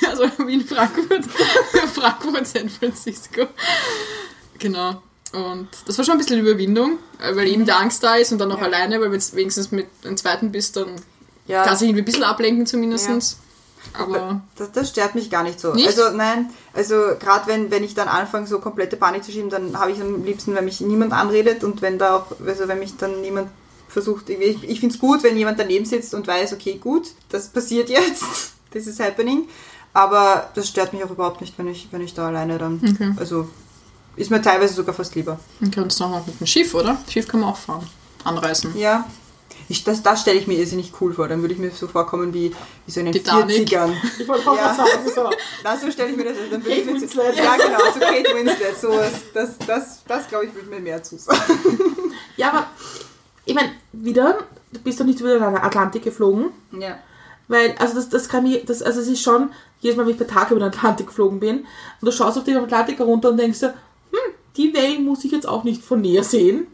Also 0.08 0.24
Wien, 0.46 0.64
Frankfurt, 0.66 1.24
Frankfurt, 1.94 2.46
San 2.46 2.68
Francisco. 2.68 3.46
Genau. 4.58 5.02
Und 5.32 5.68
das 5.86 5.98
war 5.98 6.04
schon 6.04 6.12
ein 6.12 6.18
bisschen 6.18 6.38
Überwindung, 6.40 6.98
weil 7.18 7.48
eben 7.48 7.64
der 7.66 7.78
Angst 7.80 8.02
da 8.02 8.14
ist 8.16 8.32
und 8.32 8.38
dann 8.38 8.52
auch 8.52 8.58
Ja. 8.60 8.64
alleine, 8.66 9.00
weil 9.00 9.10
wenn 9.10 9.18
du 9.20 9.32
wenigstens 9.36 9.70
mit 9.72 9.86
einem 10.04 10.16
zweiten 10.16 10.52
bist, 10.52 10.76
dann 10.76 10.88
Ja. 11.46 11.64
kann 11.64 11.76
sich 11.76 11.88
irgendwie 11.88 12.02
ein 12.02 12.06
bisschen 12.06 12.24
ablenken 12.24 12.66
zumindest. 12.66 13.08
Aber 13.94 14.40
Das, 14.56 14.72
das 14.72 14.90
stört 14.90 15.14
mich 15.14 15.30
gar 15.30 15.42
nicht 15.42 15.58
so. 15.60 15.72
Nicht? 15.72 15.86
Also 15.86 16.10
nein, 16.16 16.50
also 16.74 16.94
gerade 17.18 17.46
wenn, 17.46 17.70
wenn 17.70 17.84
ich 17.84 17.94
dann 17.94 18.08
anfange, 18.08 18.46
so 18.46 18.58
komplette 18.58 18.96
Panik 18.96 19.24
zu 19.24 19.32
schieben, 19.32 19.50
dann 19.50 19.78
habe 19.78 19.92
ich 19.92 20.00
am 20.00 20.24
liebsten, 20.24 20.54
wenn 20.54 20.64
mich 20.64 20.80
niemand 20.80 21.12
anredet 21.12 21.64
und 21.64 21.82
wenn 21.82 21.98
da 21.98 22.16
auch, 22.16 22.26
also 22.46 22.68
wenn 22.68 22.78
mich 22.78 22.96
dann 22.96 23.20
niemand 23.20 23.48
versucht, 23.88 24.28
ich, 24.30 24.62
ich 24.64 24.80
finde 24.80 24.94
es 24.94 25.00
gut, 25.00 25.22
wenn 25.22 25.36
jemand 25.36 25.58
daneben 25.58 25.84
sitzt 25.86 26.12
und 26.14 26.26
weiß, 26.26 26.52
okay, 26.52 26.78
gut, 26.78 27.08
das 27.30 27.48
passiert 27.48 27.88
jetzt, 27.88 28.24
this 28.72 28.86
is 28.86 28.98
happening, 29.00 29.48
aber 29.92 30.50
das 30.54 30.68
stört 30.68 30.92
mich 30.92 31.02
auch 31.04 31.10
überhaupt 31.10 31.40
nicht, 31.40 31.56
wenn 31.58 31.68
ich, 31.68 31.88
wenn 31.92 32.02
ich 32.02 32.12
da 32.14 32.26
alleine 32.28 32.58
dann, 32.58 32.80
Okay. 32.94 33.12
also 33.16 33.48
ist 34.16 34.30
mir 34.30 34.40
teilweise 34.42 34.74
sogar 34.74 34.94
fast 34.94 35.14
lieber. 35.14 35.38
dann 35.60 35.70
kannst 35.70 36.00
du 36.00 36.04
noch 36.04 36.26
mit 36.26 36.40
dem 36.40 36.46
Schiff, 36.46 36.74
oder? 36.74 36.96
Schiff 37.08 37.28
kann 37.28 37.40
man 37.40 37.50
auch 37.50 37.56
fahren. 37.56 37.86
Anreisen. 38.24 38.76
Ja. 38.76 39.04
Ich, 39.68 39.82
das 39.84 40.02
das 40.02 40.20
stelle 40.20 40.38
ich 40.38 40.46
mir 40.46 40.54
irrsinnig 40.58 40.92
cool 41.00 41.12
vor. 41.14 41.28
Dann 41.28 41.40
würde 41.40 41.54
ich 41.54 41.60
mir 41.60 41.70
so 41.70 41.88
vorkommen 41.88 42.32
wie, 42.32 42.54
wie 42.86 42.90
so 42.90 43.00
in 43.00 43.06
den 43.06 43.12
Titanic. 43.14 43.68
40ern. 43.68 43.92
Ich 44.18 44.28
wollte 44.28 44.48
auch 44.50 44.56
Ja. 44.56 44.74
sagen, 44.74 44.90
so. 45.12 45.30
Na, 45.64 45.76
so 45.76 45.90
stelle 45.90 46.10
ich 46.10 46.16
mir 46.16 46.24
das 46.24 46.36
Dann 46.50 46.64
würde 46.64 46.76
Kate 46.82 46.90
ich 46.96 47.02
Winslet. 47.02 47.36
Ja, 47.36 47.56
genau, 47.56 47.78
so 47.92 48.00
Kate 48.00 48.34
Winslet. 48.34 48.80
So, 48.80 48.92
das, 49.34 49.58
das, 49.66 50.04
das 50.06 50.28
glaube 50.28 50.46
ich, 50.46 50.54
würde 50.54 50.68
mir 50.70 50.80
mehr 50.80 51.02
zusagen. 51.02 51.40
Ja, 52.36 52.50
aber 52.50 52.66
ich 53.44 53.54
meine, 53.54 53.70
wieder, 53.92 54.38
du 54.72 54.80
bist 54.80 55.00
doch 55.00 55.04
nicht 55.04 55.20
über 55.20 55.34
den 55.34 55.42
Atlantik 55.42 56.04
geflogen. 56.04 56.50
Ja. 56.78 56.98
Weil, 57.48 57.74
also 57.78 57.94
das, 57.94 58.08
das 58.08 58.28
kann 58.28 58.42
mir, 58.44 58.64
das, 58.64 58.82
also 58.82 59.00
es 59.00 59.08
ist 59.08 59.22
schon, 59.22 59.50
jedes 59.80 59.96
Mal, 59.96 60.04
wenn 60.06 60.12
ich 60.12 60.18
bei 60.18 60.24
Tag 60.24 60.50
über 60.50 60.60
den 60.60 60.68
Atlantik 60.68 61.06
geflogen 61.06 61.40
bin, 61.40 61.58
und 61.60 61.66
du 62.02 62.10
schaust 62.10 62.36
auf 62.38 62.44
den 62.44 62.56
Atlantik 62.56 62.98
herunter 62.98 63.30
und 63.30 63.36
denkst 63.36 63.60
dir, 63.60 63.74
hm, 64.10 64.32
die 64.56 64.74
Wellen 64.74 65.04
muss 65.04 65.24
ich 65.24 65.32
jetzt 65.32 65.46
auch 65.48 65.64
nicht 65.64 65.82
von 65.82 66.00
näher 66.00 66.24
sehen. 66.24 66.66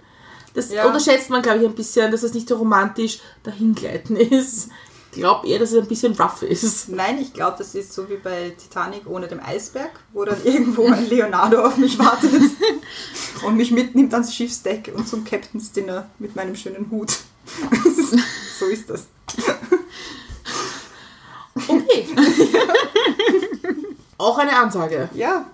Das 0.55 0.71
Ja. 0.71 0.87
unterschätzt 0.87 1.31
man, 1.31 1.43
glaube 1.43 1.61
ich, 1.61 1.65
ein 1.67 1.75
bisschen, 1.75 2.11
dass 2.11 2.23
es 2.23 2.35
nicht 2.35 2.49
so 2.49 2.57
romantisch 2.57 3.21
dahingleiten 3.43 4.17
ist. 4.17 4.69
Ich 5.11 5.19
glaube 5.19 5.47
eher, 5.47 5.59
dass 5.59 5.73
es 5.73 5.79
ein 5.83 5.89
bisschen 5.89 6.15
rough 6.15 6.43
ist. 6.43 6.89
Nein, 6.89 7.19
ich 7.21 7.35
glaube, 7.35 7.57
das 7.59 7.75
ist 7.75 7.93
so 7.93 8.09
wie 8.09 8.17
bei 8.17 8.51
Titanic 8.59 9.03
ohne 9.07 9.29
dem 9.29 9.41
Eisberg, 9.41 9.91
wo 10.13 10.25
dann 10.25 10.39
irgendwo 10.45 10.87
ein 10.87 11.07
Leonardo 11.09 11.63
auf 11.65 11.77
mich 11.77 11.99
wartet 11.99 12.33
und 13.47 13.57
mich 13.57 13.71
mitnimmt 13.73 14.13
ans 14.15 14.35
Schiffsdeck 14.35 14.91
und 14.97 15.07
zum 15.09 15.25
Captain's 15.25 15.71
Dinner 15.73 16.09
mit 16.19 16.35
meinem 16.35 16.57
schönen 16.57 16.91
Hut. 16.91 17.19
so 18.59 18.67
ist 18.67 18.89
das. 18.89 19.07
Okay, 21.69 22.07
Okay. 22.09 22.49
auch 24.19 24.39
eine 24.39 24.57
Ansage. 24.57 25.09
Ja. 25.15 25.47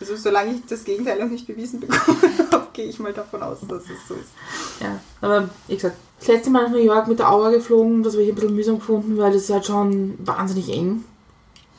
Also 0.00 0.16
solange 0.16 0.54
ich 0.54 0.66
das 0.68 0.84
Gegenteil 0.84 1.18
noch 1.18 1.30
nicht 1.30 1.46
bewiesen 1.46 1.80
bekomme, 1.80 2.18
gehe 2.72 2.86
ich 2.86 2.98
mal 2.98 3.12
davon 3.12 3.42
aus, 3.42 3.58
dass 3.68 3.84
es 3.84 4.08
so 4.08 4.14
ist. 4.14 4.30
Ja, 4.80 5.00
aber 5.20 5.48
wie 5.68 5.74
gesagt, 5.74 5.96
das 6.18 6.28
letzte 6.28 6.50
Mal 6.50 6.64
nach 6.64 6.70
New 6.70 6.78
York 6.78 7.08
mit 7.08 7.18
der 7.18 7.30
Auer 7.30 7.50
geflogen, 7.50 8.02
das 8.02 8.14
habe 8.14 8.22
ich 8.22 8.28
ein 8.30 8.34
bisschen 8.34 8.54
mühsam 8.54 8.78
gefunden, 8.78 9.16
weil 9.16 9.32
das 9.32 9.42
ist 9.42 9.50
halt 9.50 9.66
schon 9.66 10.14
wahnsinnig 10.18 10.68
eng. 10.70 11.04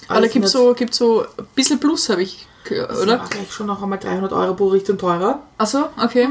Aber 0.07 0.21
da 0.21 0.27
gibt 0.27 0.45
es 0.45 0.51
so, 0.51 0.73
gibt's 0.73 0.97
so 0.97 1.21
ein 1.21 1.47
bisschen 1.55 1.79
Plus, 1.79 2.09
habe 2.09 2.21
ich 2.23 2.47
gehört, 2.63 2.91
das 2.91 3.01
oder? 3.01 3.19
war 3.19 3.27
gleich 3.27 3.51
schon 3.51 3.67
noch 3.67 3.81
einmal 3.81 3.99
300 3.99 4.31
Euro 4.31 4.53
pro 4.53 4.67
Richtung 4.67 4.97
teurer. 4.97 5.41
Achso, 5.57 5.85
okay. 6.01 6.27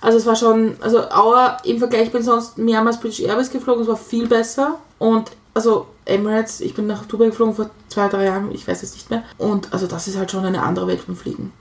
Also 0.00 0.18
es 0.18 0.26
war 0.26 0.36
schon, 0.36 0.76
also 0.80 1.10
Auer 1.10 1.58
im 1.64 1.78
Vergleich, 1.78 2.06
ich 2.06 2.12
bin 2.12 2.22
sonst 2.22 2.58
mehrmals 2.58 3.00
British 3.00 3.20
Airways 3.20 3.50
geflogen, 3.50 3.82
es 3.82 3.88
war 3.88 3.96
viel 3.96 4.26
besser. 4.26 4.78
Und 4.98 5.30
also 5.54 5.86
Emirates, 6.08 6.60
ich 6.60 6.74
bin 6.74 6.86
nach 6.86 7.04
Dubai 7.06 7.26
geflogen 7.26 7.54
vor 7.54 7.70
zwei, 7.88 8.08
drei 8.08 8.24
Jahren, 8.24 8.50
ich 8.52 8.66
weiß 8.66 8.82
es 8.82 8.92
nicht 8.94 9.10
mehr. 9.10 9.22
Und 9.36 9.72
also 9.72 9.86
das 9.86 10.08
ist 10.08 10.16
halt 10.16 10.30
schon 10.30 10.44
eine 10.44 10.62
andere 10.62 10.86
Welt 10.86 11.06
beim 11.06 11.16
Fliegen. 11.16 11.52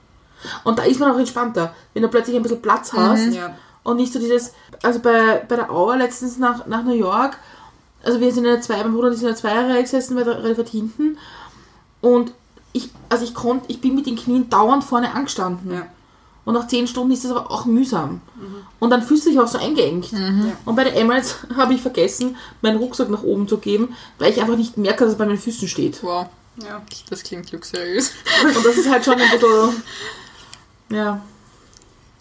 Und 0.63 0.79
da 0.79 0.83
ist 0.83 0.99
man 0.99 1.11
auch 1.11 1.17
entspannter, 1.19 1.73
wenn 1.93 2.03
du 2.03 2.09
plötzlich 2.09 2.35
ein 2.35 2.43
bisschen 2.43 2.61
Platz 2.61 2.93
hast 2.93 3.33
Ja. 3.33 3.55
und 3.83 3.97
nicht 3.97 4.13
so 4.13 4.19
dieses, 4.19 4.53
also 4.83 4.99
bei, 4.99 5.43
bei 5.47 5.55
der 5.55 5.71
Auer 5.71 5.97
letztens 5.97 6.37
nach, 6.37 6.65
nach 6.67 6.83
New 6.83 6.93
York, 6.93 7.37
also 8.03 8.19
wir 8.19 8.31
sind 8.31 8.45
in 8.45 8.51
der 8.51 8.61
zwei, 8.61 8.77
mein 8.83 8.93
Bruder 8.93 9.07
und 9.07 9.13
ich 9.13 9.19
sind 9.19 9.27
in 9.29 9.33
der 9.33 9.41
Zweierreihe 9.41 9.81
gesessen, 9.81 10.15
weil 10.15 10.23
relativ 10.29 10.59
weit 10.59 10.69
hinten. 10.69 11.17
Und 12.01 12.31
ich, 12.73 12.91
also 13.09 13.23
ich 13.23 13.33
konnte, 13.33 13.65
ich 13.69 13.81
bin 13.81 13.95
mit 13.95 14.05
den 14.05 14.15
Knien 14.15 14.49
dauernd 14.49 14.83
vorne 14.83 15.13
angestanden. 15.13 15.73
Ja. 15.73 15.87
Und 16.47 16.53
nach 16.53 16.67
zehn 16.67 16.87
Stunden 16.87 17.11
ist 17.11 17.25
das 17.25 17.31
aber 17.31 17.51
auch 17.51 17.65
mühsam. 17.65 18.21
Und 18.79 18.89
dann 18.89 19.01
fühlst 19.01 19.25
du 19.25 19.29
dich 19.31 19.37
auch 19.39 19.47
so 19.49 19.57
eingeengt. 19.57 20.13
Und 20.63 20.75
bei 20.77 20.85
der 20.85 20.95
Emirates 20.95 21.35
habe 21.57 21.73
ich 21.73 21.81
vergessen, 21.81 22.37
meinen 22.61 22.77
Rucksack 22.77 23.09
nach 23.09 23.21
oben 23.23 23.49
zu 23.49 23.57
geben, 23.57 23.95
weil 24.17 24.31
ich 24.31 24.39
einfach 24.39 24.55
nicht 24.55 24.77
merke, 24.77 25.03
dass 25.03 25.13
er 25.15 25.17
bei 25.17 25.25
meinen 25.25 25.37
Füßen 25.37 25.67
steht. 25.67 26.01
Wow, 26.03 26.27
Ja. 26.63 26.81
das 27.09 27.23
klingt 27.23 27.51
luxuriös. 27.51 28.11
Und 28.55 28.65
das 28.65 28.77
ist 28.77 28.89
halt 28.89 29.03
schon 29.03 29.15
ein 29.15 29.29
bisschen. 29.29 29.83
Ja, 30.89 31.21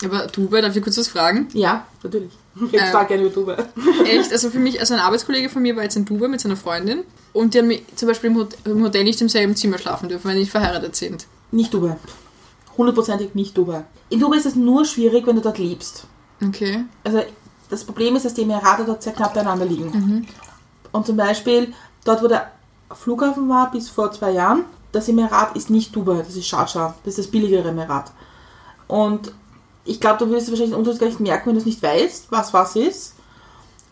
Aber 0.04 0.26
Dubai, 0.26 0.61
darf 0.61 0.75
ich 0.75 0.83
kurz 0.83 0.99
was 0.99 1.06
fragen? 1.09 1.47
ja, 1.52 1.87
natürlich. 2.02 2.33
Ich 2.56 2.75
Ähm. 2.75 2.87
total 2.87 3.06
gerne 3.06 3.23
über 3.26 3.33
Dubai. 3.35 3.64
Echt, 4.06 4.33
also 4.33 4.50
für 4.50 4.59
mich, 4.59 4.80
also 4.80 4.95
ein 4.95 5.00
Arbeitskollege 5.00 5.49
von 5.49 5.62
mir 5.62 5.76
war 5.76 5.85
jetzt 5.85 5.95
in 5.97 6.04
Dubai 6.04 6.26
mit 6.26 6.40
seiner 6.40 6.56
Freundin 6.56 7.04
und 7.33 7.54
die 7.54 7.59
haben 7.61 7.73
zum 7.95 8.09
Beispiel 8.09 8.30
im 8.30 8.38
Hot- 8.38 8.56
im 8.64 8.83
Hotel 8.83 9.04
nicht 9.04 9.21
im 9.21 9.28
selben 9.28 9.54
Zimmer 9.54 9.78
schlafen 9.78 10.09
dürfen, 10.09 10.25
weil 10.25 10.35
die 10.35 10.40
nicht 10.40 10.50
verheiratet 10.50 10.97
sind. 10.97 11.26
Nicht 11.52 11.73
Dubai. 11.73 11.97
Hundertprozentig 12.76 13.35
nicht 13.35 13.56
Dubai. 13.56 13.85
In 14.11 14.21
Dubai 14.21 14.37
ist 14.37 14.47
es 14.47 14.54
nur 14.54 14.85
schwierig, 14.85 15.26
wenn 15.26 15.37
du 15.37 15.42
dort 15.42 15.59
lebst. 15.59 16.06
Okay. 16.47 16.85
Also 17.04 17.23
das 17.71 17.85
Problem 17.85 18.16
ist, 18.16 18.25
dass 18.25 18.35
die 18.35 18.42
Emirate 18.42 18.85
dort 18.85 19.02
sehr 19.02 19.12
knapp 19.12 19.35
beieinander 19.35 19.64
liegen. 19.64 20.26
Und 20.92 21.06
zum 21.06 21.16
Beispiel 21.16 21.73
dort, 22.04 22.23
wo 22.23 22.28
der 22.28 22.50
Flughafen 22.92 23.49
war 23.49 23.71
bis 23.71 23.88
vor 23.88 24.12
zwei 24.12 24.33
Jahren, 24.33 24.64
das 24.92 25.09
Emirat 25.09 25.56
ist 25.56 25.71
nicht 25.71 25.95
Dubai, 25.95 26.18
das 26.18 26.37
ist 26.37 26.47
Sharjah, 26.47 26.95
das 27.04 27.14
ist 27.14 27.26
das 27.26 27.30
billigere 27.30 27.68
Emirat. 27.68 28.12
Und 28.87 29.33
ich 29.85 30.00
glaube, 30.00 30.25
du 30.25 30.30
wirst 30.30 30.49
wahrscheinlich 30.49 30.73
den 30.73 30.78
Unterschied 30.78 31.00
gar 31.00 31.06
nicht 31.09 31.21
merken, 31.21 31.47
wenn 31.47 31.54
du 31.54 31.61
es 31.61 31.66
nicht 31.66 31.83
weißt, 31.83 32.26
was 32.30 32.52
was 32.52 32.76
ist. 32.76 33.14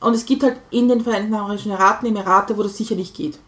Und 0.00 0.14
es 0.14 0.26
gibt 0.26 0.42
halt 0.42 0.56
in 0.70 0.88
den 0.88 1.00
Vereinigten 1.00 1.34
Arabischen 1.34 1.72
Emiraten 1.72 2.08
Emirate, 2.08 2.56
wo 2.56 2.62
das 2.62 2.76
sicher 2.76 2.94
nicht 2.94 3.14
geht. 3.14 3.38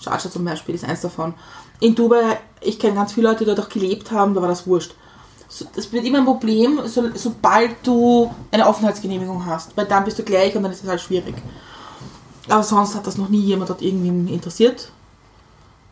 Sharjah 0.00 0.30
zum 0.30 0.44
Beispiel 0.44 0.74
ist 0.74 0.84
eins 0.84 1.02
davon. 1.02 1.34
In 1.78 1.94
Dubai, 1.94 2.38
ich 2.60 2.78
kenne 2.78 2.94
ganz 2.94 3.12
viele 3.12 3.28
Leute, 3.28 3.44
die 3.44 3.54
dort 3.54 3.60
auch 3.60 3.68
gelebt 3.68 4.10
haben, 4.10 4.34
da 4.34 4.40
war 4.40 4.48
das 4.48 4.66
wurscht. 4.66 4.94
So, 5.48 5.66
das 5.74 5.92
wird 5.92 6.04
immer 6.04 6.18
ein 6.18 6.24
Problem, 6.24 6.80
so, 6.86 7.04
sobald 7.14 7.76
du 7.82 8.32
eine 8.52 8.66
Aufenthaltsgenehmigung 8.66 9.44
hast, 9.46 9.76
weil 9.76 9.86
dann 9.86 10.04
bist 10.04 10.18
du 10.18 10.22
gleich 10.22 10.54
und 10.56 10.62
dann 10.62 10.72
ist 10.72 10.82
es 10.82 10.88
halt 10.88 11.00
schwierig. 11.00 11.34
Aber 12.48 12.62
sonst 12.62 12.94
hat 12.94 13.06
das 13.06 13.18
noch 13.18 13.28
nie 13.28 13.40
jemand 13.40 13.70
dort 13.70 13.82
irgendwie 13.82 14.32
interessiert. 14.32 14.90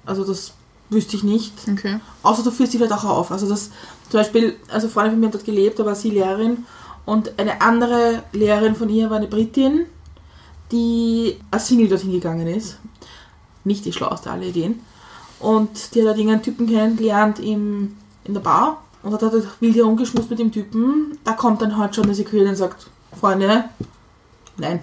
Also 0.06 0.24
das 0.24 0.52
wüsste 0.90 1.16
ich 1.16 1.22
nicht. 1.22 1.52
Okay. 1.70 2.00
Außer 2.22 2.42
du 2.42 2.50
führst 2.50 2.72
dich 2.72 2.80
vielleicht 2.80 2.94
auch 2.94 3.04
auf. 3.04 3.30
Also 3.30 3.48
das 3.48 3.70
zum 4.08 4.20
Beispiel, 4.20 4.56
also 4.68 4.88
Freundin 4.88 5.12
von 5.12 5.20
mir 5.20 5.26
hat 5.26 5.34
dort 5.34 5.44
gelebt, 5.44 5.78
da 5.78 5.84
war 5.84 5.94
sie 5.94 6.10
Lehrerin 6.10 6.64
und 7.04 7.38
eine 7.38 7.60
andere 7.60 8.22
Lehrerin 8.32 8.74
von 8.74 8.88
ihr 8.88 9.10
war 9.10 9.18
eine 9.18 9.26
Britin, 9.26 9.86
die 10.70 11.38
als 11.50 11.68
Single 11.68 11.88
dorthin 11.88 12.12
gegangen 12.12 12.46
ist. 12.46 12.78
Nicht 13.68 13.84
die 13.84 13.92
schlauste 13.92 14.30
aller 14.30 14.42
Ideen. 14.46 14.80
Und 15.38 15.94
die 15.94 16.00
hat 16.00 16.08
halt 16.08 16.18
irgendeinen 16.18 16.42
Typen 16.42 16.66
kennengelernt 16.66 17.38
im, 17.38 17.96
in 18.24 18.34
der 18.34 18.40
Bar 18.40 18.82
und 19.04 19.12
hat 19.12 19.22
halt 19.22 19.46
wild 19.60 19.76
herumgeschmust 19.76 20.28
mit 20.30 20.38
dem 20.40 20.50
Typen. 20.50 21.16
Da 21.22 21.32
kommt 21.34 21.62
dann 21.62 21.76
halt 21.76 21.94
schon 21.94 22.04
der 22.06 22.14
Security 22.16 22.48
und 22.50 22.56
sagt, 22.56 22.88
Freunde, 23.20 23.64
nein. 24.56 24.80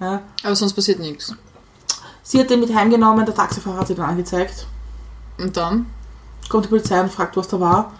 Ja. 0.00 0.22
Aber 0.42 0.56
sonst 0.56 0.72
passiert 0.72 0.98
nichts. 0.98 1.34
Sie 2.22 2.38
hat 2.40 2.48
den 2.48 2.60
mit 2.60 2.74
heimgenommen, 2.74 3.26
der 3.26 3.34
Taxifahrer 3.34 3.80
hat 3.80 3.88
sie 3.88 3.94
dann 3.94 4.08
angezeigt. 4.10 4.66
Und 5.38 5.56
dann? 5.56 5.86
kommt 6.48 6.64
die 6.64 6.68
Polizei 6.70 7.00
und 7.00 7.12
fragt, 7.12 7.36
was 7.36 7.46
da 7.48 7.60
war. 7.60 7.92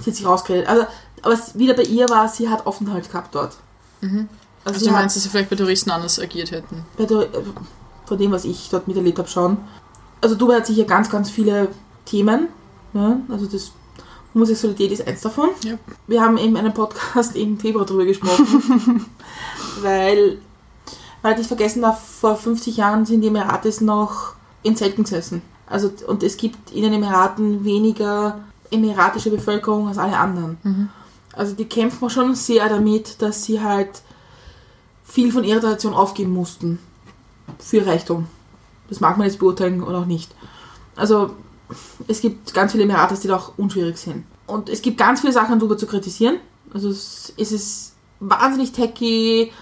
Sie 0.00 0.10
hat 0.10 0.14
sich 0.16 0.24
rausgeredet. 0.26 0.68
Also, 0.68 0.86
aber 1.22 1.34
es- 1.34 1.58
wieder 1.58 1.74
bei 1.74 1.82
ihr 1.82 2.08
war, 2.08 2.28
sie 2.28 2.48
hat 2.48 2.66
Aufenthalt 2.66 3.10
gehabt 3.10 3.34
dort. 3.34 3.56
Also, 4.02 4.16
Also 4.64 4.78
sie 4.80 4.86
du 4.86 4.92
meinst, 4.92 5.16
dass 5.16 5.22
sie 5.24 5.28
vielleicht 5.30 5.50
bei 5.50 5.56
Touristen 5.56 5.90
anders 5.90 6.20
agiert 6.20 6.50
hätten? 6.52 6.84
bei 6.96 7.04
äh, 7.04 7.26
von 8.08 8.18
dem, 8.18 8.32
was 8.32 8.44
ich 8.44 8.68
dort 8.70 8.88
miterlebt 8.88 9.18
habe, 9.18 9.28
schon. 9.28 9.58
Also 10.20 10.34
Dubai 10.34 10.56
hat 10.56 10.66
sicher 10.66 10.84
ganz, 10.84 11.10
ganz 11.10 11.30
viele 11.30 11.68
Themen. 12.04 12.48
Ja? 12.94 13.20
Also 13.28 13.46
das 13.46 13.72
Homosexualität 14.34 14.92
ist 14.92 15.06
eins 15.06 15.20
davon. 15.20 15.50
Ja. 15.64 15.74
Wir 16.06 16.22
haben 16.22 16.36
in 16.38 16.56
einem 16.56 16.74
Podcast 16.74 17.36
im 17.36 17.58
Februar 17.58 17.86
darüber 17.86 18.04
gesprochen, 18.04 19.06
weil, 19.82 20.38
weil 21.22 21.32
ich 21.32 21.38
nicht 21.38 21.48
vergessen 21.48 21.82
darf, 21.82 22.02
vor 22.02 22.36
50 22.36 22.76
Jahren 22.76 23.06
sind 23.06 23.20
die 23.20 23.28
Emirates 23.28 23.80
noch 23.80 24.34
in 24.62 24.76
Zelten 24.76 25.04
gesessen. 25.04 25.42
Also, 25.66 25.90
und 26.06 26.22
es 26.22 26.36
gibt 26.36 26.72
in 26.72 26.82
den 26.82 26.94
Emiraten 26.94 27.64
weniger 27.64 28.40
emiratische 28.70 29.30
Bevölkerung 29.30 29.88
als 29.88 29.98
alle 29.98 30.16
anderen. 30.16 30.90
Also 31.32 31.54
die 31.54 31.66
kämpfen 31.66 32.10
schon 32.10 32.34
sehr 32.34 32.68
damit, 32.68 33.20
dass 33.22 33.44
sie 33.44 33.60
halt 33.60 34.02
viel 35.04 35.32
von 35.32 35.44
ihrer 35.44 35.60
Tradition 35.60 35.94
aufgeben 35.94 36.32
mussten. 36.32 36.78
Für 37.58 37.86
Reichtum. 37.86 38.26
Das 38.88 39.00
mag 39.00 39.18
man 39.18 39.26
jetzt 39.26 39.38
beurteilen 39.38 39.82
oder 39.82 39.98
auch 39.98 40.06
nicht. 40.06 40.34
Also 40.96 41.30
es 42.06 42.20
gibt 42.20 42.54
ganz 42.54 42.72
viele 42.72 42.84
Emirates, 42.84 43.20
die 43.20 43.28
da 43.28 43.36
auch 43.36 43.52
unschwierig 43.56 43.98
sind. 43.98 44.24
Und 44.46 44.68
es 44.68 44.82
gibt 44.82 44.98
ganz 44.98 45.20
viele 45.20 45.32
Sachen 45.32 45.58
darüber 45.58 45.76
zu 45.76 45.86
kritisieren. 45.86 46.36
Also 46.72 46.88
es, 46.88 47.32
es 47.36 47.52
ist 47.52 47.94
wahnsinnig 48.20 48.72
techy, 48.72 49.52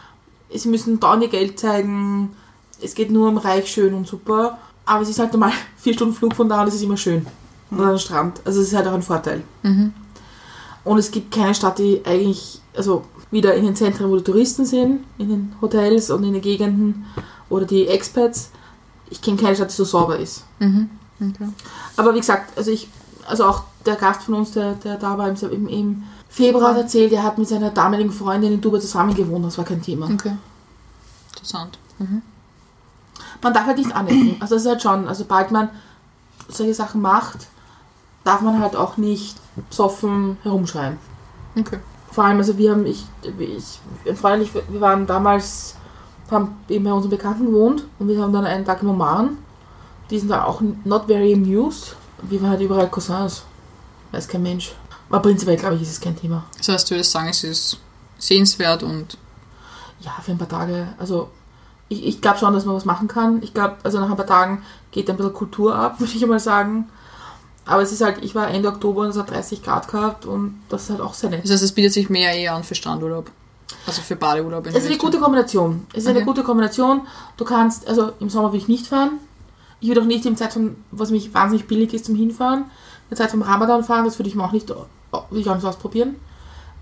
sie 0.52 0.68
müssen 0.68 1.00
dauernd 1.00 1.24
ihr 1.24 1.28
Geld 1.28 1.58
zeigen, 1.58 2.30
es 2.80 2.94
geht 2.94 3.10
nur 3.10 3.28
um 3.28 3.38
reich, 3.38 3.70
schön 3.70 3.94
und 3.94 4.06
super. 4.06 4.58
Aber 4.84 5.02
es 5.02 5.08
ist 5.08 5.18
halt 5.18 5.32
normal 5.32 5.52
vier 5.76 5.94
Stunden 5.94 6.14
Flug 6.14 6.34
von 6.34 6.48
da 6.48 6.62
und 6.62 6.68
es 6.68 6.74
ist 6.74 6.82
immer 6.82 6.96
schön. 6.96 7.26
Und 7.70 7.80
an 7.80 7.88
den 7.88 7.98
Strand. 7.98 8.40
Also 8.44 8.60
es 8.60 8.68
ist 8.68 8.74
halt 8.74 8.86
auch 8.86 8.94
ein 8.94 9.02
Vorteil. 9.02 9.42
Und 10.84 10.98
es 10.98 11.10
gibt 11.10 11.34
keine 11.34 11.54
Stadt, 11.54 11.80
die 11.80 12.02
eigentlich, 12.04 12.60
also 12.76 13.02
wieder 13.32 13.54
in 13.54 13.64
den 13.64 13.74
Zentren, 13.74 14.08
wo 14.08 14.16
die 14.16 14.22
Touristen 14.22 14.64
sind, 14.64 15.00
in 15.18 15.28
den 15.28 15.54
Hotels 15.60 16.10
und 16.10 16.22
in 16.22 16.32
den 16.32 16.42
Gegenden 16.42 17.06
oder 17.48 17.64
die 17.64 17.86
Expats. 17.86 18.50
Ich 19.10 19.22
kenne 19.22 19.36
keine 19.36 19.54
Stadt, 19.54 19.70
die 19.70 19.74
so 19.74 19.84
sauber 19.84 20.18
ist. 20.18 20.44
Okay. 20.58 21.48
Aber 21.96 22.14
wie 22.14 22.20
gesagt, 22.20 22.56
also 22.58 22.70
ich, 22.70 22.88
also 23.26 23.44
auch 23.44 23.62
der 23.84 23.96
Gast 23.96 24.24
von 24.24 24.34
uns, 24.34 24.52
der, 24.52 24.74
der 24.74 24.96
da 24.96 25.16
war 25.16 25.28
im, 25.28 25.36
im, 25.50 25.68
im 25.68 26.02
Februar 26.28 26.70
hat 26.70 26.78
erzählt, 26.78 27.12
er 27.12 27.22
hat 27.22 27.38
mit 27.38 27.48
seiner 27.48 27.70
damaligen 27.70 28.10
Freundin 28.10 28.52
in 28.52 28.60
Dubai 28.60 28.78
zusammen 28.78 29.14
gewohnt, 29.14 29.44
das 29.44 29.56
war 29.56 29.64
kein 29.64 29.80
Thema. 29.80 30.10
Okay. 30.10 30.36
Interessant. 31.30 31.78
Man 33.42 33.54
darf 33.54 33.66
halt 33.66 33.78
nicht 33.78 33.94
anecken. 33.94 34.36
Also 34.40 34.56
das 34.56 34.64
ist 34.64 34.68
halt 34.68 34.82
schon, 34.82 35.08
also 35.08 35.22
sobald 35.22 35.50
man 35.50 35.70
solche 36.48 36.74
Sachen 36.74 37.00
macht, 37.00 37.46
darf 38.24 38.40
man 38.40 38.60
halt 38.60 38.76
auch 38.76 38.96
nicht 38.96 39.36
besoffen 39.70 40.36
herumschreien. 40.42 40.98
Okay. 41.58 41.78
Vor 42.10 42.24
allem, 42.24 42.38
also 42.38 42.58
wir 42.58 42.72
haben, 42.72 42.86
ich, 42.86 43.04
ich 43.38 43.80
ein 44.06 44.16
Freund 44.16 44.42
ich, 44.42 44.52
wir 44.54 44.80
waren 44.80 45.06
damals, 45.06 45.76
haben 46.30 46.56
eben 46.68 46.84
bei 46.84 46.92
unseren 46.92 47.10
Bekannten 47.10 47.46
gewohnt 47.46 47.84
und 47.98 48.08
wir 48.08 48.20
haben 48.20 48.32
dann 48.32 48.44
einen 48.44 48.64
Tag 48.64 48.82
im 48.82 48.90
Oman. 48.90 49.38
Die 50.10 50.18
sind 50.18 50.30
da 50.30 50.44
auch 50.44 50.60
not 50.84 51.06
very 51.06 51.32
amused. 51.32 51.96
Wir 52.22 52.40
waren 52.40 52.50
halt 52.50 52.60
überall 52.60 52.88
Cousins. 52.88 53.42
Weiß 54.12 54.28
kein 54.28 54.42
Mensch. 54.42 54.74
Aber 55.08 55.20
prinzipiell, 55.20 55.56
glaube 55.56 55.76
ich, 55.76 55.82
ist 55.82 55.90
es 55.90 56.00
kein 56.00 56.16
Thema. 56.16 56.44
Das 56.58 56.68
heißt, 56.68 56.90
du 56.90 56.94
würdest 56.94 57.12
sagen, 57.12 57.28
es 57.28 57.44
ist 57.44 57.78
sehenswert 58.18 58.82
und 58.82 59.18
Ja, 60.00 60.12
für 60.22 60.32
ein 60.32 60.38
paar 60.38 60.48
Tage. 60.48 60.88
Also, 60.98 61.30
ich, 61.88 62.04
ich 62.04 62.20
glaube 62.20 62.38
schon, 62.38 62.52
dass 62.52 62.64
man 62.64 62.74
was 62.74 62.84
machen 62.84 63.08
kann. 63.08 63.42
Ich 63.42 63.54
glaube, 63.54 63.76
also 63.82 64.00
nach 64.00 64.10
ein 64.10 64.16
paar 64.16 64.26
Tagen 64.26 64.62
geht 64.90 65.08
ein 65.08 65.16
bisschen 65.16 65.32
Kultur 65.32 65.74
ab, 65.74 65.96
würde 66.00 66.12
ich 66.12 66.26
mal 66.26 66.40
sagen. 66.40 66.88
Aber 67.64 67.82
es 67.82 67.90
ist 67.90 68.00
halt, 68.00 68.22
ich 68.22 68.34
war 68.34 68.48
Ende 68.48 68.68
Oktober 68.68 69.02
und 69.02 69.08
es 69.08 69.16
hat 69.16 69.30
30 69.30 69.62
Grad 69.62 69.88
gehabt 69.88 70.24
und 70.24 70.60
das 70.68 70.84
ist 70.84 70.90
halt 70.90 71.00
auch 71.00 71.14
sehr 71.14 71.30
nett. 71.30 71.42
das 71.42 71.50
heißt, 71.50 71.64
es 71.64 71.72
bietet 71.72 71.92
sich 71.92 72.08
mehr 72.08 72.32
eher 72.32 72.54
an 72.54 72.62
für 72.62 72.76
Strandurlaub. 72.76 73.30
Also 73.86 74.02
für 74.02 74.16
Badeurlaub 74.16 74.66
in 74.66 74.74
Es 74.74 74.82
ist 74.84 74.88
eine 74.88 74.98
gute 74.98 75.18
Kombination. 75.18 75.86
Es 75.92 76.04
ist 76.04 76.08
eine 76.08 76.18
Okay. 76.18 76.26
gute 76.26 76.42
Kombination. 76.42 77.02
Du 77.36 77.44
kannst, 77.44 77.86
also 77.88 78.12
im 78.20 78.28
Sommer 78.30 78.52
will 78.52 78.58
ich 78.60 78.68
nicht 78.68 78.86
fahren. 78.86 79.12
Ich 79.80 79.88
würde 79.88 80.00
auch 80.02 80.06
nicht 80.06 80.24
im 80.26 80.36
Zeitraum, 80.36 80.76
was 80.90 81.10
mich 81.10 81.34
wahnsinnig 81.34 81.66
billig 81.68 81.92
ist 81.92 82.04
zum 82.06 82.14
Hinfahren, 82.14 82.60
in 82.60 82.66
der 83.10 83.18
Zeit 83.18 83.30
vom 83.30 83.42
Ramadan 83.42 83.84
fahren, 83.84 84.04
das 84.04 84.18
würde 84.18 84.28
ich 84.28 84.34
mir 84.34 84.44
auch 84.44 84.52
nicht, 84.52 84.68
will 84.70 85.40
ich 85.40 85.48
auch 85.48 85.54
nicht 85.54 85.66
ausprobieren. 85.66 86.16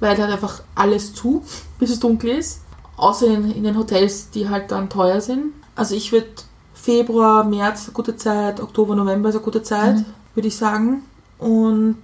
Weil 0.01 0.17
da 0.17 0.25
hat 0.25 0.31
einfach 0.33 0.63
alles 0.75 1.15
zu, 1.15 1.43
bis 1.79 1.91
es 1.91 2.01
dunkel 2.01 2.31
ist. 2.31 2.61
Außer 2.97 3.27
in, 3.27 3.51
in 3.51 3.65
den 3.65 3.77
Hotels, 3.77 4.31
die 4.31 4.49
halt 4.49 4.71
dann 4.71 4.89
teuer 4.89 5.21
sind. 5.21 5.53
Also 5.75 5.95
ich 5.97 6.13
würde 6.13 6.29
Februar, 6.75 7.45
März 7.45 7.85
eine 7.87 7.95
gute 7.95 8.17
Zeit, 8.17 8.61
Oktober, 8.61 8.95
November 8.95 9.31
ist 9.31 9.35
eine 9.35 9.45
gute 9.45 9.63
Zeit, 9.63 10.05
würde 10.35 10.49
ich 10.49 10.57
sagen. 10.57 11.03
Und 11.39 11.99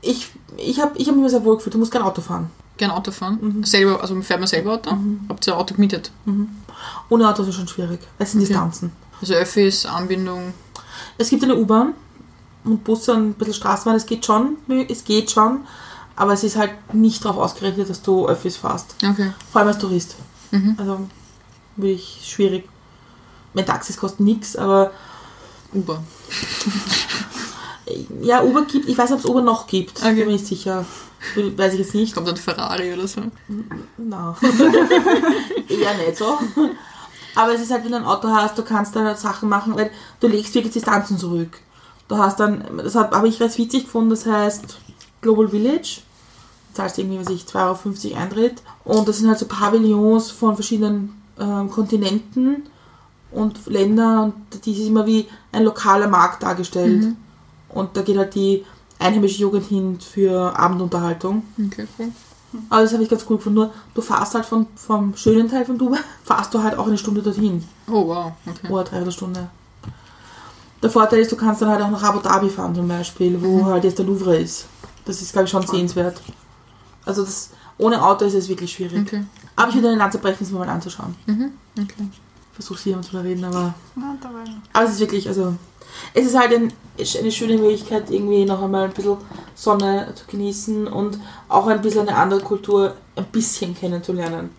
ich, 0.00 0.30
ich 0.56 0.80
habe 0.80 0.96
ich 0.96 1.08
hab 1.08 1.16
mich 1.16 1.18
immer 1.18 1.28
sehr 1.28 1.44
wohl 1.44 1.56
gefühlt. 1.56 1.74
Du 1.74 1.78
musst 1.78 1.92
kein 1.92 2.02
Auto 2.02 2.22
fahren. 2.22 2.50
Gern 2.78 2.90
Auto 2.90 3.10
fahren. 3.12 3.62
Selber, 3.64 4.00
also 4.00 4.20
fährt 4.22 4.40
man 4.40 4.48
selber 4.48 4.72
Auto? 4.74 4.90
Habt 5.28 5.46
ihr 5.46 5.52
ein 5.54 5.58
Auto 5.58 5.74
gemietet? 5.74 6.10
Ohne 7.08 7.28
Auto 7.28 7.42
ist 7.42 7.48
es 7.50 7.54
schon 7.54 7.68
schwierig. 7.68 8.00
Es 8.18 8.32
sind 8.32 8.40
Okay. 8.40 8.48
Distanzen. 8.48 8.92
Also 9.20 9.34
Öffis, 9.34 9.86
Anbindung. 9.86 10.52
Es 11.18 11.28
gibt 11.30 11.44
eine 11.44 11.54
U-Bahn 11.56 11.94
und 12.64 12.82
Busse 12.82 13.12
und 13.12 13.30
ein 13.30 13.34
bisschen 13.34 13.54
Straßenbahn. 13.54 13.96
Es 13.96 14.06
geht 14.06 14.24
schon, 14.26 14.56
es 14.88 15.04
geht 15.04 15.30
schon, 15.30 15.60
aber 16.16 16.32
es 16.32 16.42
ist 16.44 16.56
halt 16.56 16.72
nicht 16.94 17.24
darauf 17.24 17.36
ausgerichtet, 17.38 17.88
dass 17.90 18.02
du 18.02 18.26
Öffis 18.26 18.56
fährst. 18.56 18.96
Okay. 19.04 19.32
Vor 19.52 19.60
allem 19.60 19.68
als 19.68 19.78
Tourist. 19.78 20.16
Mhm. 20.50 20.74
Also 20.78 21.08
würde 21.76 21.92
ich 21.92 22.22
schwierig. 22.26 22.68
Mein 23.54 23.66
Taxis 23.66 23.96
kosten 23.96 24.24
nichts, 24.24 24.56
aber 24.56 24.90
Uber. 25.72 26.02
ja, 28.20 28.42
Uber 28.42 28.62
gibt, 28.64 28.88
ich 28.88 28.96
weiß 28.98 29.10
nicht, 29.10 29.18
ob 29.18 29.24
es 29.24 29.30
Uber 29.30 29.42
noch 29.42 29.66
gibt. 29.66 29.98
Okay. 30.00 30.14
Bin 30.14 30.26
mir 30.26 30.32
nicht 30.32 30.46
sicher. 30.46 30.84
Weiß 31.56 31.72
ich 31.74 31.78
jetzt 31.80 31.94
nicht. 31.94 32.14
Kommt 32.14 32.28
ein 32.28 32.36
Ferrari 32.36 32.92
oder 32.92 33.06
so. 33.06 33.20
Na. 33.96 34.36
Eher 35.68 35.94
nicht 36.06 36.16
so. 36.18 36.38
Aber 37.34 37.54
es 37.54 37.62
ist 37.62 37.70
halt, 37.70 37.84
wenn 37.84 37.92
du 37.92 37.98
ein 37.98 38.04
Auto 38.04 38.28
hast, 38.28 38.58
du 38.58 38.62
kannst 38.62 38.94
da 38.96 39.14
Sachen 39.16 39.48
machen, 39.48 39.74
weil 39.76 39.90
du 40.20 40.26
legst 40.28 40.54
wirklich 40.54 40.72
Distanzen 40.74 41.18
zurück. 41.18 41.58
Du 42.08 42.16
hast 42.18 42.40
dann, 42.40 42.64
das 42.78 42.94
hab- 42.94 43.14
habe 43.14 43.28
ich 43.28 43.38
ganz 43.38 43.56
witzig 43.56 43.84
gefunden, 43.84 44.10
das 44.10 44.26
heißt 44.26 44.78
Global 45.22 45.48
Village. 45.48 46.00
Du 46.70 46.76
zahlst 46.76 46.98
irgendwie, 46.98 47.18
was 47.20 47.30
ich, 47.30 47.44
2,50 47.44 48.10
Euro 48.12 48.20
Eintritt. 48.22 48.62
Und 48.84 49.08
das 49.08 49.18
sind 49.18 49.28
halt 49.28 49.38
so 49.38 49.46
Pavillons 49.46 50.30
von 50.30 50.54
verschiedenen 50.54 51.22
ähm, 51.38 51.70
Kontinenten 51.70 52.64
und 53.30 53.64
Ländern 53.66 54.24
und 54.52 54.66
die 54.66 54.72
ist 54.72 54.86
immer 54.88 55.06
wie 55.06 55.26
ein 55.52 55.62
lokaler 55.64 56.08
Markt 56.08 56.42
dargestellt. 56.42 57.14
Und 57.72 57.96
da 57.96 58.02
geht 58.02 58.16
halt 58.16 58.34
die 58.34 58.64
einheimische 58.98 59.40
Jugend 59.40 59.66
hin 59.66 59.98
für 60.00 60.56
Abendunterhaltung. 60.58 61.42
Okay, 61.66 61.86
cool. 61.98 62.08
Aber 62.68 62.82
das 62.82 62.92
habe 62.92 63.02
ich 63.02 63.08
ganz 63.08 63.24
cool 63.28 63.38
gefunden. 63.38 63.60
Nur 63.60 63.70
du 63.94 64.02
fährst 64.02 64.34
halt 64.34 64.44
von, 64.44 64.66
vom 64.76 65.16
schönen 65.16 65.48
Teil 65.48 65.64
von 65.64 65.78
Dubai, 65.78 65.98
fährst 66.24 66.52
du 66.52 66.62
halt 66.62 66.76
auch 66.76 66.86
eine 66.86 66.98
Stunde 66.98 67.22
dorthin. 67.22 67.64
Oh 67.88 68.06
wow, 68.06 68.32
okay. 68.46 68.70
Oder 68.70 68.84
dreiviertel 68.84 69.12
Stunde. 69.12 69.48
Der 70.82 70.90
Vorteil 70.90 71.20
ist, 71.20 71.30
du 71.30 71.36
kannst 71.36 71.62
dann 71.62 71.68
halt 71.68 71.80
auch 71.80 71.90
nach 71.90 72.02
Abu 72.02 72.18
Dhabi 72.18 72.50
fahren 72.50 72.74
zum 72.74 72.88
Beispiel, 72.88 73.40
wo 73.40 73.64
halt 73.64 73.84
jetzt 73.84 73.98
der 73.98 74.04
Louvre 74.04 74.36
ist. 74.36 74.66
Das 75.04 75.22
ist, 75.22 75.32
glaube 75.32 75.46
ich, 75.46 75.50
schon 75.50 75.66
sehenswert. 75.66 76.20
Also 77.04 77.22
das, 77.22 77.50
ohne 77.78 78.02
Auto 78.04 78.24
ist 78.24 78.34
es 78.34 78.48
wirklich 78.48 78.72
schwierig. 78.72 79.00
Okay. 79.00 79.24
Aber 79.54 79.68
ich 79.68 79.74
würde 79.76 79.88
eine 79.88 79.96
Lanze 79.96 80.18
brechen, 80.18 80.38
das 80.40 80.50
mal 80.50 80.68
anzuschauen. 80.68 81.14
Mhm. 81.26 81.52
Okay. 81.80 82.08
Ich 82.52 82.56
versuche 82.56 82.82
hier 82.82 82.96
mal 82.96 83.02
zu 83.02 83.18
reden, 83.18 83.44
aber... 83.44 83.74
Aber 84.72 84.84
es 84.84 84.92
ist 84.92 85.00
wirklich, 85.00 85.26
also... 85.26 85.54
Es 86.14 86.26
ist 86.26 86.38
halt 86.38 86.54
ein, 86.54 86.72
eine 86.98 87.32
schöne 87.32 87.58
Möglichkeit, 87.58 88.10
irgendwie 88.10 88.44
noch 88.44 88.62
einmal 88.62 88.84
ein 88.84 88.92
bisschen 88.92 89.16
Sonne 89.54 90.12
zu 90.14 90.24
genießen 90.26 90.86
und 90.86 91.18
auch 91.48 91.66
ein 91.66 91.82
bisschen 91.82 92.08
eine 92.08 92.16
andere 92.16 92.40
Kultur 92.40 92.94
ein 93.16 93.26
bisschen 93.26 93.74
kennenzulernen. 93.74 94.50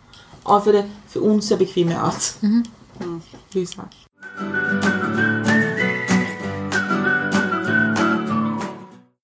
Auch 0.44 0.64
für, 0.64 0.72
eine, 0.72 0.86
für 1.08 1.22
uns 1.22 1.48
sehr 1.48 1.58
bequeme 1.58 1.98
Art. 2.00 2.36
Würde 2.42 3.22
ich 3.54 3.70
sagen. 3.70 3.90